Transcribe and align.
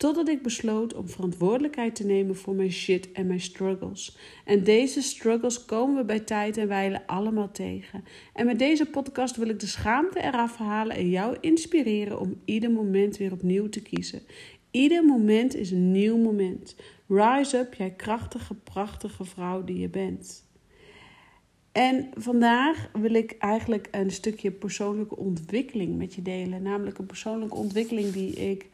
Totdat 0.00 0.28
ik 0.28 0.42
besloot 0.42 0.94
om 0.94 1.08
verantwoordelijkheid 1.08 1.94
te 1.94 2.04
nemen 2.04 2.36
voor 2.36 2.54
mijn 2.54 2.72
shit 2.72 3.12
en 3.12 3.26
mijn 3.26 3.40
struggles. 3.40 4.16
En 4.44 4.64
deze 4.64 5.02
struggles 5.02 5.64
komen 5.64 5.96
we 5.96 6.04
bij 6.04 6.20
tijd 6.20 6.56
en 6.56 6.68
wijle 6.68 7.06
allemaal 7.06 7.50
tegen. 7.50 8.04
En 8.34 8.46
met 8.46 8.58
deze 8.58 8.86
podcast 8.86 9.36
wil 9.36 9.48
ik 9.48 9.60
de 9.60 9.66
schaamte 9.66 10.22
eraf 10.22 10.56
halen 10.56 10.96
en 10.96 11.08
jou 11.08 11.36
inspireren 11.40 12.20
om 12.20 12.40
ieder 12.44 12.70
moment 12.70 13.16
weer 13.16 13.32
opnieuw 13.32 13.68
te 13.68 13.82
kiezen. 13.82 14.22
Ieder 14.70 15.04
moment 15.04 15.54
is 15.54 15.70
een 15.70 15.90
nieuw 15.90 16.16
moment. 16.16 16.76
Rise 17.08 17.58
up, 17.58 17.74
jij 17.74 17.90
krachtige, 17.90 18.54
prachtige 18.54 19.24
vrouw 19.24 19.64
die 19.64 19.78
je 19.78 19.88
bent. 19.88 20.44
En 21.72 22.10
vandaag 22.14 22.90
wil 22.92 23.14
ik 23.14 23.36
eigenlijk 23.38 23.88
een 23.90 24.10
stukje 24.10 24.50
persoonlijke 24.50 25.16
ontwikkeling 25.16 25.96
met 25.96 26.14
je 26.14 26.22
delen. 26.22 26.62
Namelijk 26.62 26.98
een 26.98 27.06
persoonlijke 27.06 27.56
ontwikkeling 27.56 28.12
die 28.12 28.32
ik 28.32 28.68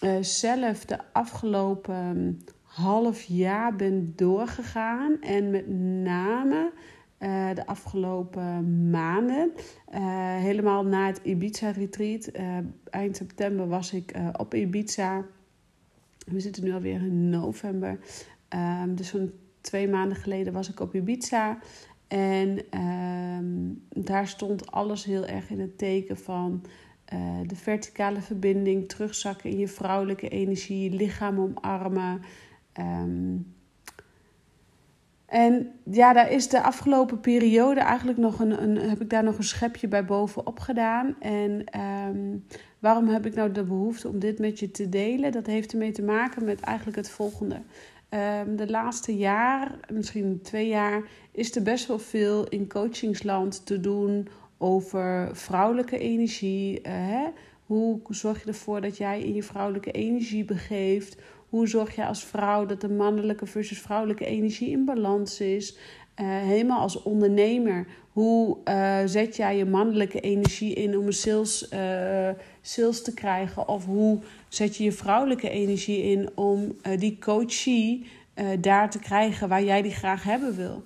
uh, 0.00 0.16
zelf 0.20 0.84
de 0.84 0.98
afgelopen 1.12 2.40
half 2.62 3.22
jaar 3.22 3.76
ben 3.76 4.12
doorgegaan. 4.16 5.20
En 5.20 5.50
met 5.50 5.68
name 6.04 6.72
uh, 7.18 7.54
de 7.54 7.66
afgelopen 7.66 8.90
maanden. 8.90 9.52
Uh, 9.94 10.00
helemaal 10.36 10.84
na 10.84 11.06
het 11.06 11.20
Ibiza-retreat. 11.22 12.30
eind 12.90 13.16
september 13.16 13.68
was 13.68 13.92
ik 13.92 14.12
op 14.36 14.54
Ibiza. 14.54 15.24
We 16.26 16.40
zitten 16.40 16.64
nu 16.64 16.72
alweer 16.72 17.02
in 17.02 17.28
november. 17.28 17.98
Um, 18.82 18.94
dus 18.94 19.08
zo'n 19.08 19.32
twee 19.60 19.88
maanden 19.88 20.16
geleden 20.16 20.52
was 20.52 20.70
ik 20.70 20.80
op 20.80 20.94
Ibiza. 20.94 21.58
En 22.08 22.80
um, 22.80 23.86
daar 23.88 24.28
stond 24.28 24.70
alles 24.70 25.04
heel 25.04 25.26
erg 25.26 25.50
in 25.50 25.60
het 25.60 25.78
teken 25.78 26.16
van 26.16 26.64
uh, 27.12 27.20
de 27.46 27.56
verticale 27.56 28.20
verbinding, 28.20 28.88
terugzakken 28.88 29.50
in 29.50 29.58
je 29.58 29.68
vrouwelijke 29.68 30.28
energie, 30.28 30.90
lichaam 30.90 31.38
omarmen. 31.38 32.22
Um, 32.78 33.54
en 35.30 35.72
ja, 35.90 36.12
daar 36.12 36.30
is 36.30 36.48
de 36.48 36.62
afgelopen 36.62 37.20
periode 37.20 37.80
eigenlijk 37.80 38.18
nog 38.18 38.40
een, 38.40 38.62
een 38.62 38.76
heb 38.76 39.00
ik 39.00 39.10
daar 39.10 39.24
nog 39.24 39.38
een 39.38 39.44
schepje 39.44 39.88
bij 39.88 40.04
bovenop 40.04 40.58
gedaan. 40.58 41.16
En 41.20 41.64
um, 42.08 42.44
waarom 42.78 43.08
heb 43.08 43.26
ik 43.26 43.34
nou 43.34 43.52
de 43.52 43.62
behoefte 43.62 44.08
om 44.08 44.18
dit 44.18 44.38
met 44.38 44.58
je 44.58 44.70
te 44.70 44.88
delen? 44.88 45.32
Dat 45.32 45.46
heeft 45.46 45.72
ermee 45.72 45.92
te 45.92 46.02
maken 46.02 46.44
met 46.44 46.60
eigenlijk 46.60 46.96
het 46.96 47.10
volgende. 47.10 47.54
Um, 47.54 48.56
de 48.56 48.70
laatste 48.70 49.16
jaar, 49.16 49.74
misschien 49.92 50.40
twee 50.42 50.68
jaar, 50.68 51.02
is 51.32 51.56
er 51.56 51.62
best 51.62 51.86
wel 51.86 51.98
veel 51.98 52.48
in 52.48 52.68
coachingsland 52.68 53.66
te 53.66 53.80
doen 53.80 54.28
over 54.62 55.28
vrouwelijke 55.32 55.98
energie. 55.98 56.78
Uh, 56.78 56.82
hè? 56.86 57.26
Hoe 57.66 58.00
zorg 58.08 58.42
je 58.42 58.48
ervoor 58.48 58.80
dat 58.80 58.96
jij 58.96 59.20
in 59.20 59.34
je 59.34 59.42
vrouwelijke 59.42 59.90
energie 59.90 60.44
begeeft? 60.44 61.16
Hoe 61.48 61.68
zorg 61.68 61.94
je 61.94 62.06
als 62.06 62.24
vrouw 62.24 62.66
dat 62.66 62.80
de 62.80 62.88
mannelijke 62.88 63.46
versus 63.46 63.80
vrouwelijke 63.80 64.24
energie 64.24 64.70
in 64.70 64.84
balans 64.84 65.40
is? 65.40 65.76
Uh, 65.76 66.26
helemaal 66.26 66.80
als 66.80 67.02
ondernemer, 67.02 67.86
hoe 68.12 68.56
uh, 68.64 68.98
zet 69.04 69.36
jij 69.36 69.56
je 69.56 69.64
mannelijke 69.64 70.20
energie 70.20 70.74
in 70.74 70.98
om 70.98 71.06
een 71.06 71.12
sales, 71.12 71.68
sales 72.60 73.02
te 73.02 73.14
krijgen? 73.14 73.68
Of 73.68 73.84
hoe 73.84 74.18
zet 74.48 74.76
je 74.76 74.84
je 74.84 74.92
vrouwelijke 74.92 75.50
energie 75.50 76.02
in 76.02 76.30
om 76.34 76.76
die 76.98 77.18
coachie 77.18 78.06
daar 78.60 78.90
te 78.90 78.98
krijgen 78.98 79.48
waar 79.48 79.64
jij 79.64 79.82
die 79.82 79.92
graag 79.92 80.22
hebben 80.22 80.56
wil? 80.56 80.82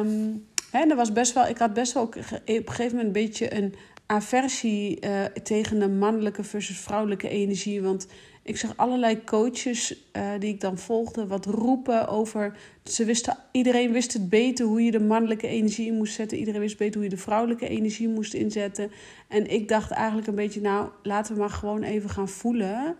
Um, 0.00 0.44
Hè, 0.74 0.80
er 0.88 0.96
was 0.96 1.12
best 1.12 1.32
wel, 1.32 1.46
ik 1.46 1.58
had 1.58 1.74
best 1.74 1.92
wel 1.92 2.02
op 2.02 2.14
een 2.14 2.22
gegeven 2.44 2.96
moment 2.96 3.06
een 3.06 3.22
beetje 3.22 3.56
een 3.56 3.74
aversie 4.06 5.06
uh, 5.06 5.24
tegen 5.24 5.78
de 5.78 5.88
mannelijke 5.88 6.44
versus 6.44 6.78
vrouwelijke 6.78 7.28
energie. 7.28 7.82
Want 7.82 8.06
ik 8.42 8.56
zag 8.56 8.76
allerlei 8.76 9.24
coaches 9.24 9.96
uh, 10.12 10.30
die 10.38 10.52
ik 10.54 10.60
dan 10.60 10.78
volgde 10.78 11.26
wat 11.26 11.46
roepen 11.46 12.08
over. 12.08 12.56
Ze 12.84 13.04
wisten, 13.04 13.36
iedereen 13.52 13.92
wist 13.92 14.12
het 14.12 14.28
beter 14.28 14.66
hoe 14.66 14.82
je 14.82 14.90
de 14.90 15.00
mannelijke 15.00 15.46
energie 15.46 15.86
in 15.86 15.96
moest 15.96 16.14
zetten. 16.14 16.38
Iedereen 16.38 16.60
wist 16.60 16.78
beter 16.78 16.94
hoe 16.94 17.04
je 17.04 17.16
de 17.16 17.22
vrouwelijke 17.22 17.68
energie 17.68 18.08
moest 18.08 18.34
inzetten. 18.34 18.90
En 19.28 19.50
ik 19.50 19.68
dacht 19.68 19.90
eigenlijk 19.90 20.26
een 20.26 20.34
beetje, 20.34 20.60
nou 20.60 20.88
laten 21.02 21.34
we 21.34 21.40
maar 21.40 21.50
gewoon 21.50 21.82
even 21.82 22.10
gaan 22.10 22.28
voelen. 22.28 22.96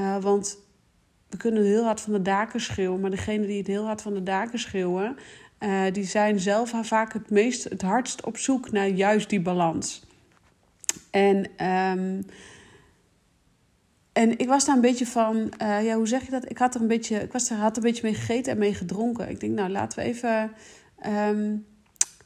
Uh, 0.00 0.22
want 0.22 0.58
we 1.28 1.36
kunnen 1.36 1.64
heel 1.64 1.84
hard 1.84 2.00
van 2.00 2.12
de 2.12 2.22
daken 2.22 2.60
schreeuwen. 2.60 3.00
Maar 3.00 3.10
degene 3.10 3.46
die 3.46 3.58
het 3.58 3.66
heel 3.66 3.84
hard 3.84 4.02
van 4.02 4.14
de 4.14 4.22
daken 4.22 4.58
schreeuwen, 4.58 5.16
uh, 5.60 5.82
die 5.92 6.04
zijn 6.04 6.40
zelf 6.40 6.72
vaak 6.82 7.12
het 7.12 7.30
meest, 7.30 7.64
het 7.64 7.82
hardst 7.82 8.24
op 8.24 8.36
zoek 8.36 8.70
naar 8.70 8.88
juist 8.88 9.30
die 9.30 9.40
balans. 9.40 10.04
En, 11.10 11.66
um, 11.66 12.24
en 14.12 14.38
ik 14.38 14.48
was 14.48 14.64
daar 14.64 14.74
een 14.74 14.80
beetje 14.80 15.06
van, 15.06 15.36
uh, 15.62 15.84
ja, 15.84 15.96
hoe 15.96 16.08
zeg 16.08 16.24
je 16.24 16.30
dat? 16.30 16.50
Ik 16.50 16.58
had 16.58 16.74
er 16.74 16.80
een 16.80 16.86
beetje, 16.86 17.16
ik 17.16 17.32
was 17.32 17.50
er, 17.50 17.56
had 17.56 17.70
er 17.70 17.76
een 17.76 17.88
beetje 17.90 18.02
mee 18.02 18.14
gegeten 18.14 18.52
en 18.52 18.58
mee 18.58 18.74
gedronken. 18.74 19.30
Ik 19.30 19.40
denk, 19.40 19.54
nou, 19.54 19.70
laten 19.70 19.98
we 19.98 20.04
even, 20.04 20.52
um, 21.06 21.66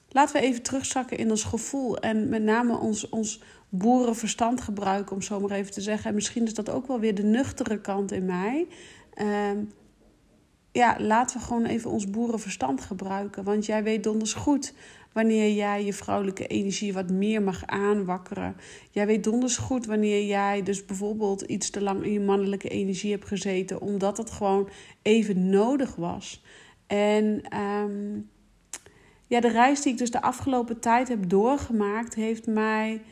laten 0.09 0.41
we 0.41 0.47
even 0.47 0.63
terugzakken 0.63 1.19
in 1.19 1.31
ons 1.31 1.45
gevoel. 1.45 1.99
En 1.99 2.29
met 2.29 2.43
name 2.43 2.79
ons, 2.79 3.09
ons 3.09 3.43
boerenverstand 3.69 4.61
gebruiken, 4.61 5.17
om 5.17 5.23
zo 5.23 5.41
maar 5.41 5.51
even 5.51 5.73
te 5.73 5.81
zeggen. 5.81 6.09
En 6.09 6.15
misschien 6.15 6.45
is 6.45 6.55
dat 6.55 6.71
ook 6.71 6.87
wel 6.87 7.01
weer 7.01 7.15
de 7.15 7.23
nuchtere 7.23 7.81
kant 7.81 8.13
in 8.13 8.25
mij. 8.25 8.67
Um, 9.51 9.73
ja, 10.73 10.97
laten 10.99 11.39
we 11.39 11.45
gewoon 11.45 11.65
even 11.65 11.91
ons 11.91 12.11
boerenverstand 12.11 12.81
gebruiken. 12.81 13.45
Want 13.45 13.67
jij 13.67 13.83
weet 13.83 14.05
donders 14.05 14.33
goed 14.33 14.73
wanneer 15.13 15.53
jij 15.55 15.85
je 15.85 15.93
vrouwelijke 15.93 16.47
energie 16.47 16.93
wat 16.93 17.11
meer 17.11 17.43
mag 17.43 17.67
aanwakkeren. 17.67 18.57
Jij 18.91 19.07
weet 19.07 19.25
donders 19.25 19.57
goed 19.57 19.87
wanneer 19.87 20.27
jij 20.27 20.63
dus 20.63 20.85
bijvoorbeeld 20.85 21.43
iets 21.43 21.71
te 21.71 21.83
lang 21.83 22.05
in 22.05 22.13
je 22.13 22.21
mannelijke 22.21 22.69
energie 22.69 23.11
hebt 23.11 23.27
gezeten, 23.27 23.81
omdat 23.81 24.17
het 24.17 24.31
gewoon 24.31 24.69
even 25.03 25.51
nodig 25.51 25.97
was. 25.97 26.43
En 26.87 27.57
um, 27.59 28.31
ja, 29.27 29.41
de 29.41 29.51
reis 29.51 29.83
die 29.83 29.93
ik 29.93 29.99
dus 29.99 30.11
de 30.11 30.23
afgelopen 30.23 30.81
tijd 30.81 31.09
heb 31.09 31.29
doorgemaakt, 31.29 32.15
heeft 32.15 32.47
mij 32.47 33.03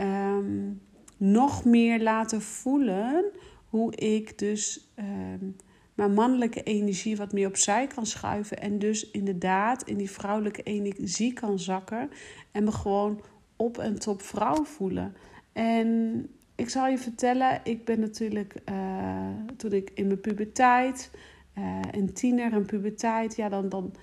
um, 0.00 0.80
nog 1.16 1.64
meer 1.64 2.02
laten 2.02 2.42
voelen 2.42 3.24
hoe 3.68 3.96
ik 3.96 4.38
dus. 4.38 4.90
Um, 4.98 5.56
mijn 5.96 6.14
mannelijke 6.14 6.62
energie 6.62 7.16
wat 7.16 7.32
meer 7.32 7.46
opzij 7.46 7.86
kan 7.86 8.06
schuiven. 8.06 8.58
En 8.58 8.78
dus 8.78 9.10
inderdaad 9.10 9.82
in 9.82 9.96
die 9.96 10.10
vrouwelijke 10.10 10.62
energie 10.62 11.32
kan 11.32 11.58
zakken. 11.58 12.10
En 12.52 12.64
me 12.64 12.72
gewoon 12.72 13.20
op 13.56 13.78
en 13.78 13.98
top 13.98 14.22
vrouw 14.22 14.64
voelen. 14.64 15.14
En 15.52 16.28
ik 16.54 16.68
zal 16.68 16.86
je 16.86 16.98
vertellen, 16.98 17.60
ik 17.64 17.84
ben 17.84 18.00
natuurlijk 18.00 18.54
uh, 18.70 19.28
toen 19.56 19.72
ik 19.72 19.90
in 19.94 20.06
mijn 20.06 20.20
puberteit, 20.20 21.10
uh, 21.58 21.80
een 21.90 22.12
tiener 22.12 22.52
en 22.52 22.66
puberteit, 22.66 23.36
ja, 23.36 23.48
dan, 23.48 23.68
dan 23.68 23.94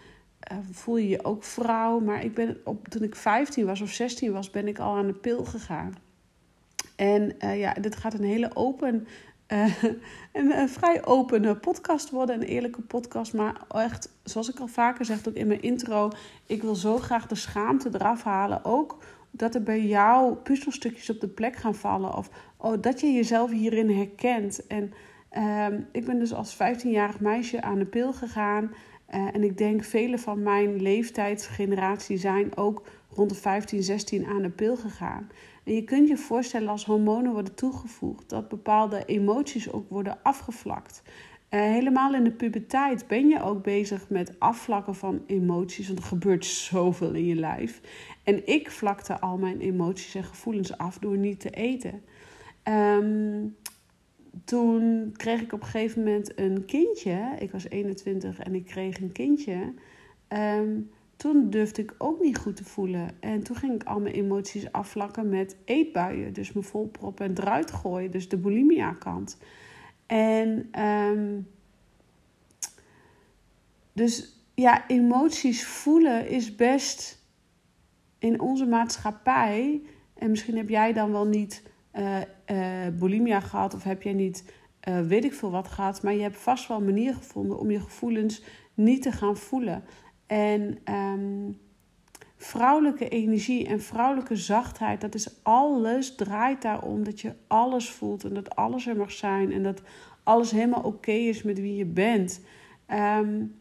uh, 0.51 0.57
voel 0.71 0.97
je 0.97 1.07
je 1.07 1.23
ook 1.23 1.43
vrouw. 1.43 1.99
Maar 1.99 2.23
ik 2.23 2.33
ben 2.33 2.57
op, 2.63 2.87
toen 2.87 3.03
ik 3.03 3.15
15 3.15 3.65
was 3.65 3.81
of 3.81 3.89
16 3.89 4.31
was, 4.31 4.49
ben 4.49 4.67
ik 4.67 4.79
al 4.79 4.95
aan 4.95 5.07
de 5.07 5.13
pil 5.13 5.45
gegaan. 5.45 5.93
En 6.95 7.35
ja, 7.57 7.73
dit 7.73 7.95
gaat 7.95 8.13
een 8.13 8.23
hele 8.23 8.55
open 8.55 9.07
uh, 9.53 9.83
een, 10.33 10.57
een, 10.57 10.69
vrij 10.69 11.05
opene 11.05 11.55
podcast 11.55 12.09
worden, 12.09 12.35
een 12.35 12.47
eerlijke 12.47 12.81
podcast. 12.81 13.33
Maar 13.33 13.55
echt, 13.67 14.09
zoals 14.23 14.49
ik 14.49 14.59
al 14.59 14.67
vaker 14.67 15.05
zeg, 15.05 15.27
ook 15.27 15.33
in 15.33 15.47
mijn 15.47 15.61
intro, 15.61 16.11
ik 16.45 16.61
wil 16.61 16.75
zo 16.75 16.97
graag 16.97 17.27
de 17.27 17.35
schaamte 17.35 17.89
eraf 17.93 18.23
halen. 18.23 18.65
Ook 18.65 18.97
dat 19.31 19.55
er 19.55 19.63
bij 19.63 19.81
jou 19.81 20.33
puzzelstukjes 20.33 21.09
op 21.09 21.19
de 21.19 21.27
plek 21.27 21.55
gaan 21.55 21.75
vallen. 21.75 22.15
Of 22.15 22.29
oh, 22.57 22.81
dat 22.81 22.99
je 22.99 23.11
jezelf 23.11 23.51
hierin 23.51 23.97
herkent. 23.97 24.67
En 24.67 24.93
uh, 25.31 25.79
ik 25.91 26.05
ben 26.05 26.19
dus 26.19 26.33
als 26.33 26.55
15-jarig 26.55 27.19
meisje 27.19 27.61
aan 27.61 27.79
de 27.79 27.85
pil 27.85 28.13
gegaan. 28.13 28.71
En 29.07 29.43
ik 29.43 29.57
denk 29.57 29.83
vele 29.83 30.17
van 30.17 30.43
mijn 30.43 30.81
leeftijdsgeneratie 30.81 32.17
zijn 32.17 32.57
ook 32.57 32.83
rond 33.15 33.29
de 33.29 33.35
15, 33.35 33.83
16 33.83 34.25
aan 34.25 34.41
de 34.41 34.49
pil 34.49 34.75
gegaan. 34.75 35.29
En 35.63 35.73
je 35.73 35.83
kunt 35.83 36.07
je 36.07 36.17
voorstellen 36.17 36.67
als 36.67 36.85
hormonen 36.85 37.31
worden 37.31 37.55
toegevoegd, 37.55 38.29
dat 38.29 38.49
bepaalde 38.49 39.05
emoties 39.05 39.71
ook 39.71 39.89
worden 39.89 40.17
afgevlakt. 40.23 41.01
Uh, 41.49 41.59
helemaal 41.59 42.13
in 42.13 42.23
de 42.23 42.31
puberteit 42.31 43.07
ben 43.07 43.27
je 43.27 43.43
ook 43.43 43.63
bezig 43.63 44.09
met 44.09 44.39
afvlakken 44.39 44.95
van 44.95 45.23
emoties, 45.27 45.87
want 45.87 45.99
er 45.99 46.05
gebeurt 46.05 46.45
zoveel 46.45 47.13
in 47.13 47.25
je 47.25 47.35
lijf. 47.35 47.81
En 48.23 48.47
ik 48.47 48.71
vlakte 48.71 49.19
al 49.19 49.37
mijn 49.37 49.59
emoties 49.59 50.15
en 50.15 50.23
gevoelens 50.23 50.77
af 50.77 50.99
door 50.99 51.17
niet 51.17 51.39
te 51.39 51.49
eten. 51.49 52.01
Um, 52.63 53.55
toen 54.45 55.13
kreeg 55.17 55.41
ik 55.41 55.53
op 55.53 55.61
een 55.61 55.65
gegeven 55.65 56.03
moment 56.03 56.39
een 56.39 56.65
kindje. 56.65 57.35
Ik 57.39 57.51
was 57.51 57.69
21 57.69 58.39
en 58.39 58.55
ik 58.55 58.65
kreeg 58.65 59.01
een 59.01 59.11
kindje. 59.11 59.73
Ehm, 60.27 60.79
toen 61.23 61.49
durfde 61.49 61.81
ik 61.81 61.95
ook 61.97 62.21
niet 62.21 62.37
goed 62.37 62.55
te 62.55 62.63
voelen. 62.63 63.09
En 63.19 63.43
toen 63.43 63.55
ging 63.55 63.73
ik 63.73 63.83
al 63.83 63.99
mijn 63.99 64.15
emoties 64.15 64.71
afvlakken 64.71 65.29
met 65.29 65.55
eetbuien. 65.65 66.33
Dus 66.33 66.53
me 66.53 66.61
volproppen 66.61 67.25
en 67.25 67.37
eruit 67.37 67.71
gooien. 67.71 68.11
Dus 68.11 68.29
de 68.29 68.37
bulimia 68.37 68.93
kant. 68.93 69.37
En 70.05 70.67
ehm, 70.71 71.39
dus 73.93 74.43
ja, 74.53 74.87
emoties 74.87 75.65
voelen 75.65 76.27
is 76.27 76.55
best 76.55 77.23
in 78.19 78.39
onze 78.39 78.65
maatschappij. 78.65 79.81
En 80.13 80.29
misschien 80.29 80.57
heb 80.57 80.69
jij 80.69 80.93
dan 80.93 81.11
wel 81.11 81.25
niet 81.25 81.63
uh, 81.93 82.17
bulimia 82.99 83.39
gehad 83.39 83.73
of 83.73 83.83
heb 83.83 84.01
jij 84.01 84.13
niet 84.13 84.53
uh, 84.89 84.99
weet 85.01 85.23
ik 85.23 85.33
veel 85.33 85.51
wat 85.51 85.67
gehad. 85.67 86.03
Maar 86.03 86.13
je 86.13 86.21
hebt 86.21 86.37
vast 86.37 86.67
wel 86.67 86.77
een 86.77 86.85
manier 86.85 87.13
gevonden 87.13 87.59
om 87.59 87.71
je 87.71 87.79
gevoelens 87.79 88.43
niet 88.73 89.01
te 89.01 89.11
gaan 89.11 89.37
voelen. 89.37 89.83
En 90.33 90.77
um, 90.93 91.57
vrouwelijke 92.37 93.09
energie 93.09 93.67
en 93.67 93.81
vrouwelijke 93.81 94.35
zachtheid, 94.35 95.01
dat 95.01 95.15
is 95.15 95.29
alles, 95.43 96.15
draait 96.15 96.61
daarom 96.61 97.03
dat 97.03 97.21
je 97.21 97.33
alles 97.47 97.89
voelt 97.89 98.23
en 98.23 98.33
dat 98.33 98.55
alles 98.55 98.87
er 98.87 98.95
mag 98.95 99.11
zijn 99.11 99.51
en 99.51 99.63
dat 99.63 99.81
alles 100.23 100.51
helemaal 100.51 100.81
oké 100.83 101.11
is 101.11 101.43
met 101.43 101.59
wie 101.59 101.75
je 101.75 101.85
bent. 101.85 102.41
Um, 103.19 103.55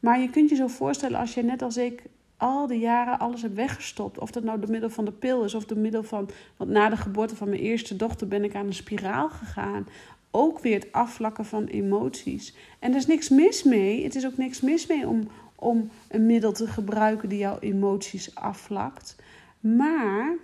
maar 0.00 0.20
je 0.20 0.30
kunt 0.30 0.50
je 0.50 0.56
zo 0.56 0.66
voorstellen 0.66 1.18
als 1.18 1.34
je 1.34 1.42
net 1.42 1.62
als 1.62 1.76
ik 1.76 2.02
al 2.36 2.66
die 2.66 2.80
jaren 2.80 3.18
alles 3.18 3.42
hebt 3.42 3.54
weggestopt. 3.54 4.18
Of 4.18 4.30
dat 4.30 4.44
nou 4.44 4.60
door 4.60 4.70
middel 4.70 4.90
van 4.90 5.04
de 5.04 5.12
pil 5.12 5.44
is 5.44 5.54
of 5.54 5.64
door 5.64 5.78
middel 5.78 6.02
van. 6.02 6.28
Want 6.56 6.70
na 6.70 6.88
de 6.88 6.96
geboorte 6.96 7.36
van 7.36 7.48
mijn 7.48 7.60
eerste 7.60 7.96
dochter 7.96 8.28
ben 8.28 8.44
ik 8.44 8.54
aan 8.54 8.66
een 8.66 8.74
spiraal 8.74 9.28
gegaan. 9.28 9.86
Ook 10.30 10.58
weer 10.58 10.74
het 10.74 10.92
afvlakken 10.92 11.44
van 11.44 11.64
emoties. 11.64 12.54
En 12.78 12.90
er 12.90 12.96
is 12.96 13.06
niks 13.06 13.28
mis 13.28 13.62
mee. 13.62 14.04
Het 14.04 14.14
is 14.14 14.26
ook 14.26 14.36
niks 14.36 14.60
mis 14.60 14.86
mee 14.86 15.08
om, 15.08 15.28
om 15.56 15.90
een 16.08 16.26
middel 16.26 16.52
te 16.52 16.66
gebruiken 16.66 17.28
die 17.28 17.38
jouw 17.38 17.58
emoties 17.58 18.34
afvlakt. 18.34 19.16
Maar 19.60 20.36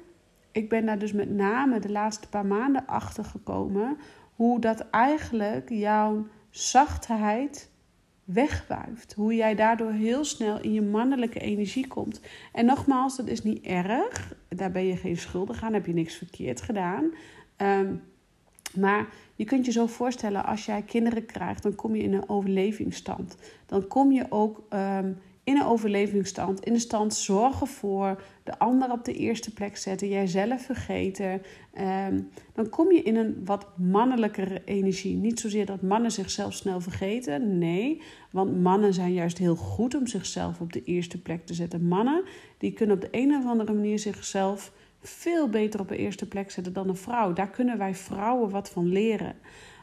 ik 0.52 0.68
ben 0.68 0.86
daar 0.86 0.98
dus 0.98 1.12
met 1.12 1.30
name 1.30 1.80
de 1.80 1.90
laatste 1.90 2.28
paar 2.28 2.46
maanden 2.46 2.86
achter 2.86 3.24
gekomen 3.24 3.96
hoe 4.34 4.60
dat 4.60 4.90
eigenlijk 4.90 5.68
jouw 5.68 6.26
zachtheid 6.50 7.70
wegwuift. 8.24 9.12
Hoe 9.12 9.34
jij 9.34 9.54
daardoor 9.54 9.90
heel 9.90 10.24
snel 10.24 10.60
in 10.60 10.72
je 10.72 10.82
mannelijke 10.82 11.38
energie 11.38 11.86
komt. 11.86 12.20
En 12.52 12.66
nogmaals, 12.66 13.16
dat 13.16 13.26
is 13.26 13.42
niet 13.42 13.64
erg. 13.64 14.34
Daar 14.48 14.70
ben 14.70 14.86
je 14.86 14.96
geen 14.96 15.16
schuldig 15.16 15.62
aan, 15.62 15.72
heb 15.72 15.86
je 15.86 15.92
niks 15.92 16.14
verkeerd 16.14 16.60
gedaan. 16.60 17.12
Um, 17.56 18.02
maar 18.76 19.08
je 19.36 19.44
kunt 19.44 19.66
je 19.66 19.72
zo 19.72 19.86
voorstellen, 19.86 20.44
als 20.44 20.66
jij 20.66 20.82
kinderen 20.82 21.26
krijgt, 21.26 21.62
dan 21.62 21.74
kom 21.74 21.96
je 21.96 22.02
in 22.02 22.12
een 22.12 22.28
overlevingsstand. 22.28 23.36
Dan 23.66 23.86
kom 23.86 24.12
je 24.12 24.26
ook 24.28 24.62
um, 24.70 25.18
in 25.44 25.56
een 25.56 25.64
overlevingsstand, 25.64 26.64
in 26.64 26.72
de 26.72 26.78
stand 26.78 27.14
zorgen 27.14 27.66
voor, 27.66 28.22
de 28.44 28.58
ander 28.58 28.90
op 28.90 29.04
de 29.04 29.12
eerste 29.12 29.52
plek 29.52 29.76
zetten, 29.76 30.08
jijzelf 30.08 30.62
vergeten. 30.62 31.42
Um, 32.08 32.28
dan 32.52 32.68
kom 32.68 32.92
je 32.92 33.02
in 33.02 33.16
een 33.16 33.42
wat 33.44 33.66
mannelijkere 33.76 34.62
energie. 34.64 35.16
Niet 35.16 35.40
zozeer 35.40 35.66
dat 35.66 35.82
mannen 35.82 36.10
zichzelf 36.10 36.54
snel 36.54 36.80
vergeten, 36.80 37.58
nee, 37.58 38.02
want 38.30 38.62
mannen 38.62 38.94
zijn 38.94 39.12
juist 39.12 39.38
heel 39.38 39.56
goed 39.56 39.94
om 39.94 40.06
zichzelf 40.06 40.60
op 40.60 40.72
de 40.72 40.84
eerste 40.84 41.22
plek 41.22 41.46
te 41.46 41.54
zetten. 41.54 41.88
Mannen 41.88 42.24
die 42.58 42.72
kunnen 42.72 42.96
op 42.96 43.02
de 43.02 43.08
een 43.10 43.34
of 43.34 43.46
andere 43.46 43.72
manier 43.72 43.98
zichzelf 43.98 44.72
veel 45.02 45.48
beter 45.48 45.80
op 45.80 45.88
de 45.88 45.96
eerste 45.96 46.28
plek 46.28 46.50
zetten 46.50 46.72
dan 46.72 46.88
een 46.88 46.96
vrouw. 46.96 47.32
Daar 47.32 47.50
kunnen 47.50 47.78
wij 47.78 47.94
vrouwen 47.94 48.50
wat 48.50 48.70
van 48.70 48.86
leren. 48.86 49.34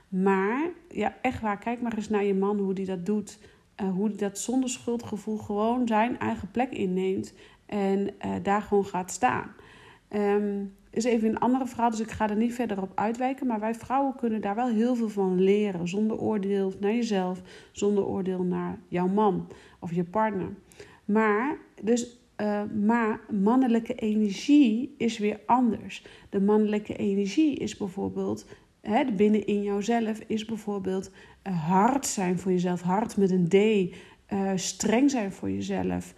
Maar 0.07 0.69
ja, 0.89 1.16
echt 1.21 1.42
waar, 1.42 1.57
kijk 1.57 1.81
maar 1.81 1.95
eens 1.95 2.10
naar 2.10 2.24
je 2.24 2.33
man 2.33 2.57
hoe 2.57 2.74
die 2.74 2.86
dat 2.86 3.06
doet. 3.06 3.39
Uh, 3.81 3.92
hoe 3.92 4.10
die 4.10 4.18
dat 4.18 4.39
zonder 4.39 4.69
schuldgevoel 4.69 5.38
gewoon 5.38 5.88
zijn 5.88 6.19
eigen 6.19 6.51
plek 6.51 6.71
inneemt 6.71 7.33
en 7.66 8.00
uh, 8.00 8.31
daar 8.44 8.62
gewoon 8.62 8.86
gaat 8.86 9.12
staan. 9.12 9.51
Um, 10.10 10.74
is 10.89 11.04
even 11.04 11.30
een 11.30 11.39
andere 11.39 11.68
verhaal, 11.68 11.89
dus 11.89 12.00
ik 12.00 12.12
ga 12.12 12.30
er 12.30 12.36
niet 12.36 12.54
verder 12.54 12.81
op 12.81 12.92
uitwijken. 12.95 13.48
Maar 13.48 13.60
wij 13.60 13.75
vrouwen 13.75 14.15
kunnen 14.15 14.42
daar 14.42 14.56
wel 14.56 14.68
heel 14.68 14.95
veel 14.95 15.10
van 15.10 15.42
leren. 15.42 15.88
Zonder 15.88 16.18
oordeel 16.18 16.74
naar 16.80 16.94
jezelf, 16.94 17.42
zonder 17.72 18.06
oordeel 18.06 18.44
naar 18.44 18.80
jouw 18.88 19.07
man 19.07 19.48
of 19.80 19.94
je 19.94 20.04
partner. 20.04 20.50
Maar, 21.06 21.57
dus 21.81 22.19
uh, 22.41 22.62
maar 22.86 23.19
mannelijke 23.30 23.95
energie 23.95 24.95
is 24.97 25.18
weer 25.18 25.39
anders. 25.45 26.03
De 26.30 26.41
mannelijke 26.41 26.95
energie 26.95 27.56
is 27.56 27.77
bijvoorbeeld, 27.77 28.45
hè, 28.81 29.06
binnenin 29.12 29.63
jouzelf, 29.63 30.19
is 30.27 30.45
bijvoorbeeld 30.45 31.12
uh, 31.47 31.68
hard 31.68 32.06
zijn 32.06 32.39
voor 32.39 32.51
jezelf. 32.51 32.81
Hard 32.81 33.18
met 33.18 33.31
een 33.31 33.47
D. 33.47 33.53
Uh, 34.33 34.51
streng 34.56 35.12
zijn 35.12 35.31
voor 35.31 35.50
jezelf. 35.50 36.13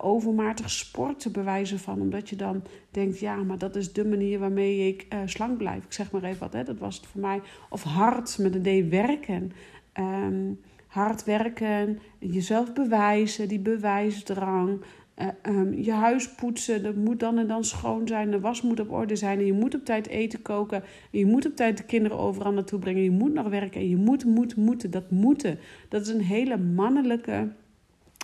overmatig 0.00 0.70
sporten 0.70 1.32
bewijzen 1.32 1.78
van. 1.78 2.00
Omdat 2.00 2.28
je 2.28 2.36
dan 2.36 2.62
denkt, 2.90 3.18
ja, 3.18 3.36
maar 3.36 3.58
dat 3.58 3.76
is 3.76 3.92
de 3.92 4.04
manier 4.04 4.38
waarmee 4.38 4.88
ik 4.88 5.06
slank 5.24 5.58
blijf. 5.58 5.84
Ik 5.84 5.92
zeg 5.92 6.10
maar 6.10 6.24
even 6.24 6.40
wat, 6.40 6.52
hè, 6.52 6.64
dat 6.64 6.78
was 6.78 6.96
het 6.96 7.06
voor 7.06 7.20
mij. 7.20 7.40
Of 7.70 7.82
hard 7.82 8.38
met 8.38 8.54
een 8.54 8.86
D 8.86 8.90
werken. 8.90 9.52
Um, 10.00 10.60
hard 10.86 11.24
werken, 11.24 11.98
jezelf 12.18 12.72
bewijzen, 12.72 13.48
die 13.48 13.60
bewijsdrang. 13.60 14.80
Uh, 15.18 15.26
um, 15.42 15.74
je 15.74 15.92
huis 15.92 16.34
poetsen, 16.34 16.82
dat 16.82 16.94
moet 16.94 17.20
dan 17.20 17.38
en 17.38 17.46
dan 17.46 17.64
schoon 17.64 18.08
zijn. 18.08 18.30
De 18.30 18.40
was 18.40 18.62
moet 18.62 18.80
op 18.80 18.90
orde 18.90 19.16
zijn. 19.16 19.38
En 19.38 19.46
je 19.46 19.52
moet 19.52 19.74
op 19.74 19.84
tijd 19.84 20.06
eten 20.06 20.42
koken. 20.42 20.82
En 21.10 21.18
je 21.18 21.26
moet 21.26 21.46
op 21.46 21.56
tijd 21.56 21.76
de 21.76 21.84
kinderen 21.84 22.18
overal 22.18 22.52
naartoe 22.52 22.78
brengen. 22.78 23.02
Je 23.02 23.10
moet 23.10 23.34
nog 23.34 23.48
werken. 23.48 23.80
En 23.80 23.88
je 23.88 23.96
moet, 23.96 24.24
moet, 24.24 24.56
moeten. 24.56 24.90
Dat 24.90 25.10
moeten. 25.10 25.58
Dat 25.88 26.02
is 26.02 26.08
een 26.08 26.20
hele 26.20 26.56
mannelijke, 26.56 27.48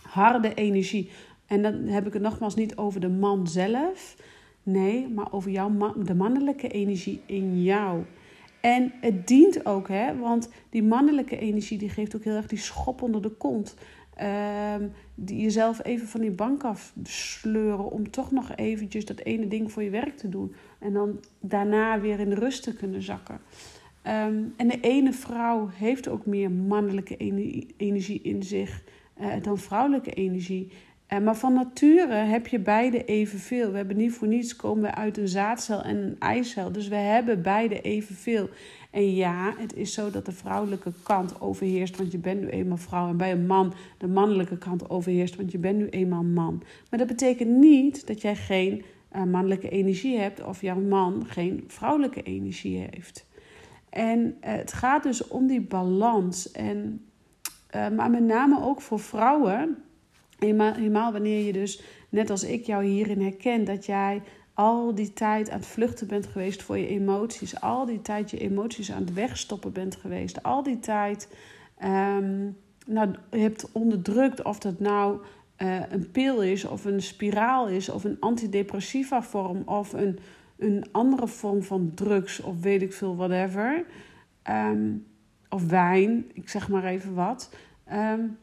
harde 0.03 0.55
energie. 0.55 1.11
En 1.47 1.63
dan 1.63 1.75
heb 1.75 2.07
ik 2.07 2.13
het 2.13 2.23
nogmaals 2.23 2.55
niet 2.55 2.77
over 2.77 3.01
de 3.01 3.09
man 3.09 3.49
zelf. 3.49 4.17
Nee, 4.63 5.09
maar 5.09 5.33
over 5.33 5.51
jouw 5.51 5.95
de 6.05 6.15
mannelijke 6.15 6.69
energie 6.69 7.21
in 7.27 7.63
jou. 7.63 8.03
En 8.61 8.93
het 9.01 9.27
dient 9.27 9.67
ook, 9.67 9.89
hè, 9.89 10.19
want 10.19 10.49
die 10.71 10.83
mannelijke 10.83 11.39
energie 11.39 11.79
die 11.79 11.89
geeft 11.89 12.17
ook 12.17 12.25
heel 12.25 12.37
erg 12.37 12.47
die 12.47 12.59
schop 12.59 13.03
onder 13.03 13.23
de 13.23 13.31
kont. 13.31 13.75
Um, 14.23 14.93
die 15.15 15.43
jezelf 15.43 15.85
even 15.85 16.09
van 16.09 16.21
die 16.21 16.31
bank 16.31 16.65
af 16.65 16.93
sleuren 17.03 17.91
om 17.91 18.11
toch 18.11 18.31
nog 18.31 18.57
eventjes 18.57 19.05
dat 19.05 19.19
ene 19.19 19.49
ding 19.49 19.73
voor 19.73 19.83
je 19.83 19.91
werk 19.91 20.17
te 20.17 20.29
doen. 20.29 20.55
En 20.79 20.93
dan 20.93 21.21
daarna 21.41 22.01
weer 22.01 22.21
in 22.21 22.33
rust 22.33 22.63
te 22.63 22.75
kunnen 22.75 23.03
zakken. 23.03 23.41
Um, 24.07 24.55
en 24.57 24.69
de 24.69 24.81
ene 24.81 25.13
vrouw 25.13 25.69
heeft 25.73 26.09
ook 26.09 26.27
meer 26.27 26.51
mannelijke 26.51 27.17
energie 27.77 28.21
in 28.23 28.43
zich 28.43 28.83
uh, 29.21 29.27
dan 29.43 29.59
vrouwelijke 29.59 30.13
energie. 30.13 30.71
Uh, 31.13 31.19
maar 31.19 31.37
van 31.37 31.53
nature 31.53 32.15
heb 32.15 32.47
je 32.47 32.59
beide 32.59 33.05
evenveel. 33.05 33.71
We 33.71 33.77
hebben 33.77 33.97
niet 33.97 34.13
voor 34.13 34.29
niets 34.29 34.57
komen 34.57 34.83
we 34.83 34.95
uit 34.95 35.19
een 35.19 35.29
zaadcel 35.29 35.83
en 35.83 35.97
een 35.97 36.17
eicel. 36.19 36.73
Dus 36.73 36.89
we 36.89 36.95
hebben 36.97 37.43
beide 37.43 37.81
evenveel. 37.81 38.49
En 38.91 39.15
ja, 39.15 39.55
het 39.57 39.75
is 39.75 39.95
zo 39.95 40.11
dat 40.11 40.27
de 40.27 40.33
vrouwelijke 40.33 40.93
kant 41.03 41.41
overheerst, 41.41 41.97
want 41.97 42.13
je 42.13 42.19
bent 42.19 42.41
nu 42.41 42.49
eenmaal 42.49 42.77
vrouw. 42.77 43.09
En 43.09 43.17
bij 43.17 43.33
een 43.33 43.47
man 43.47 43.73
de 43.99 44.09
mannelijke 44.09 44.59
kant 44.59 44.91
overheerst, 44.91 45.37
want 45.37 45.53
je 45.53 45.59
bent 45.59 45.79
nu 45.79 45.89
eenmaal 45.89 46.23
man. 46.23 46.63
Maar 46.91 46.99
dat 46.99 47.09
betekent 47.09 47.51
niet 47.51 48.07
dat 48.07 48.21
jij 48.21 48.37
geen 48.37 48.85
uh, 49.17 49.23
mannelijke 49.23 49.69
energie 49.69 50.19
hebt 50.19 50.45
of 50.45 50.61
jouw 50.61 50.81
man 50.81 51.25
geen 51.27 51.65
vrouwelijke 51.67 52.23
energie 52.23 52.87
heeft. 52.91 53.27
En 53.91 54.21
uh, 54.21 54.33
het 54.41 54.73
gaat 54.73 55.03
dus 55.03 55.29
om 55.29 55.47
die 55.47 55.61
balans. 55.61 56.51
En, 56.51 57.05
uh, 57.75 57.89
maar 57.89 58.11
met 58.11 58.25
name 58.25 58.63
ook 58.63 58.81
voor 58.81 59.01
vrouwen, 59.01 59.77
helemaal, 60.39 61.13
wanneer 61.13 61.47
je 61.47 61.53
dus, 61.53 61.83
net 62.09 62.31
als 62.31 62.45
ik 62.45 62.67
jou 62.67 62.85
hierin 62.85 63.23
herken, 63.23 63.65
dat 63.65 63.87
jij 63.87 64.23
al 64.55 64.95
die 64.95 65.13
tijd 65.13 65.51
aan 65.51 65.59
het 65.59 65.69
vluchten 65.69 66.07
bent 66.07 66.27
geweest 66.27 66.63
voor 66.63 66.79
je 66.79 66.87
emoties. 66.87 67.61
Al 67.61 67.87
die 67.87 68.03
tijd 68.03 68.31
je 68.31 68.39
emoties 68.39 68.93
aan 68.93 69.01
het 69.01 69.13
wegstoppen 69.13 69.73
bent 69.73 69.97
geweest. 69.97 70.43
Al 70.43 70.63
die 70.63 70.79
tijd 70.79 71.29
um, 71.85 72.57
nou, 72.87 73.15
hebt 73.31 73.73
onderdrukt 73.73 74.43
of 74.43 74.59
dat 74.59 74.81
nou 74.81 75.21
uh, 75.59 75.81
een 75.91 76.11
pil 76.11 76.43
is 76.43 76.65
of 76.65 76.85
een 76.85 77.03
spiraal 77.03 77.69
is 77.69 77.89
of 77.89 78.05
een 78.05 78.17
antidepressiva 78.21 79.23
vorm 79.23 79.63
of 79.65 79.93
een, 79.93 80.19
een 80.59 80.85
andere 80.93 81.27
vorm 81.27 81.63
van 81.63 81.93
drugs 81.95 82.41
of 82.41 82.61
weet 82.61 82.83
ik 82.83 82.93
veel, 82.93 83.17
whatever. 83.17 83.85
Um, 84.51 85.07
of 85.49 85.67
wijn, 85.67 86.31
ik 86.33 86.49
zeg 86.49 86.69
maar 86.69 86.85
even 86.85 87.15
wat. 87.15 87.51
Um, 87.93 88.39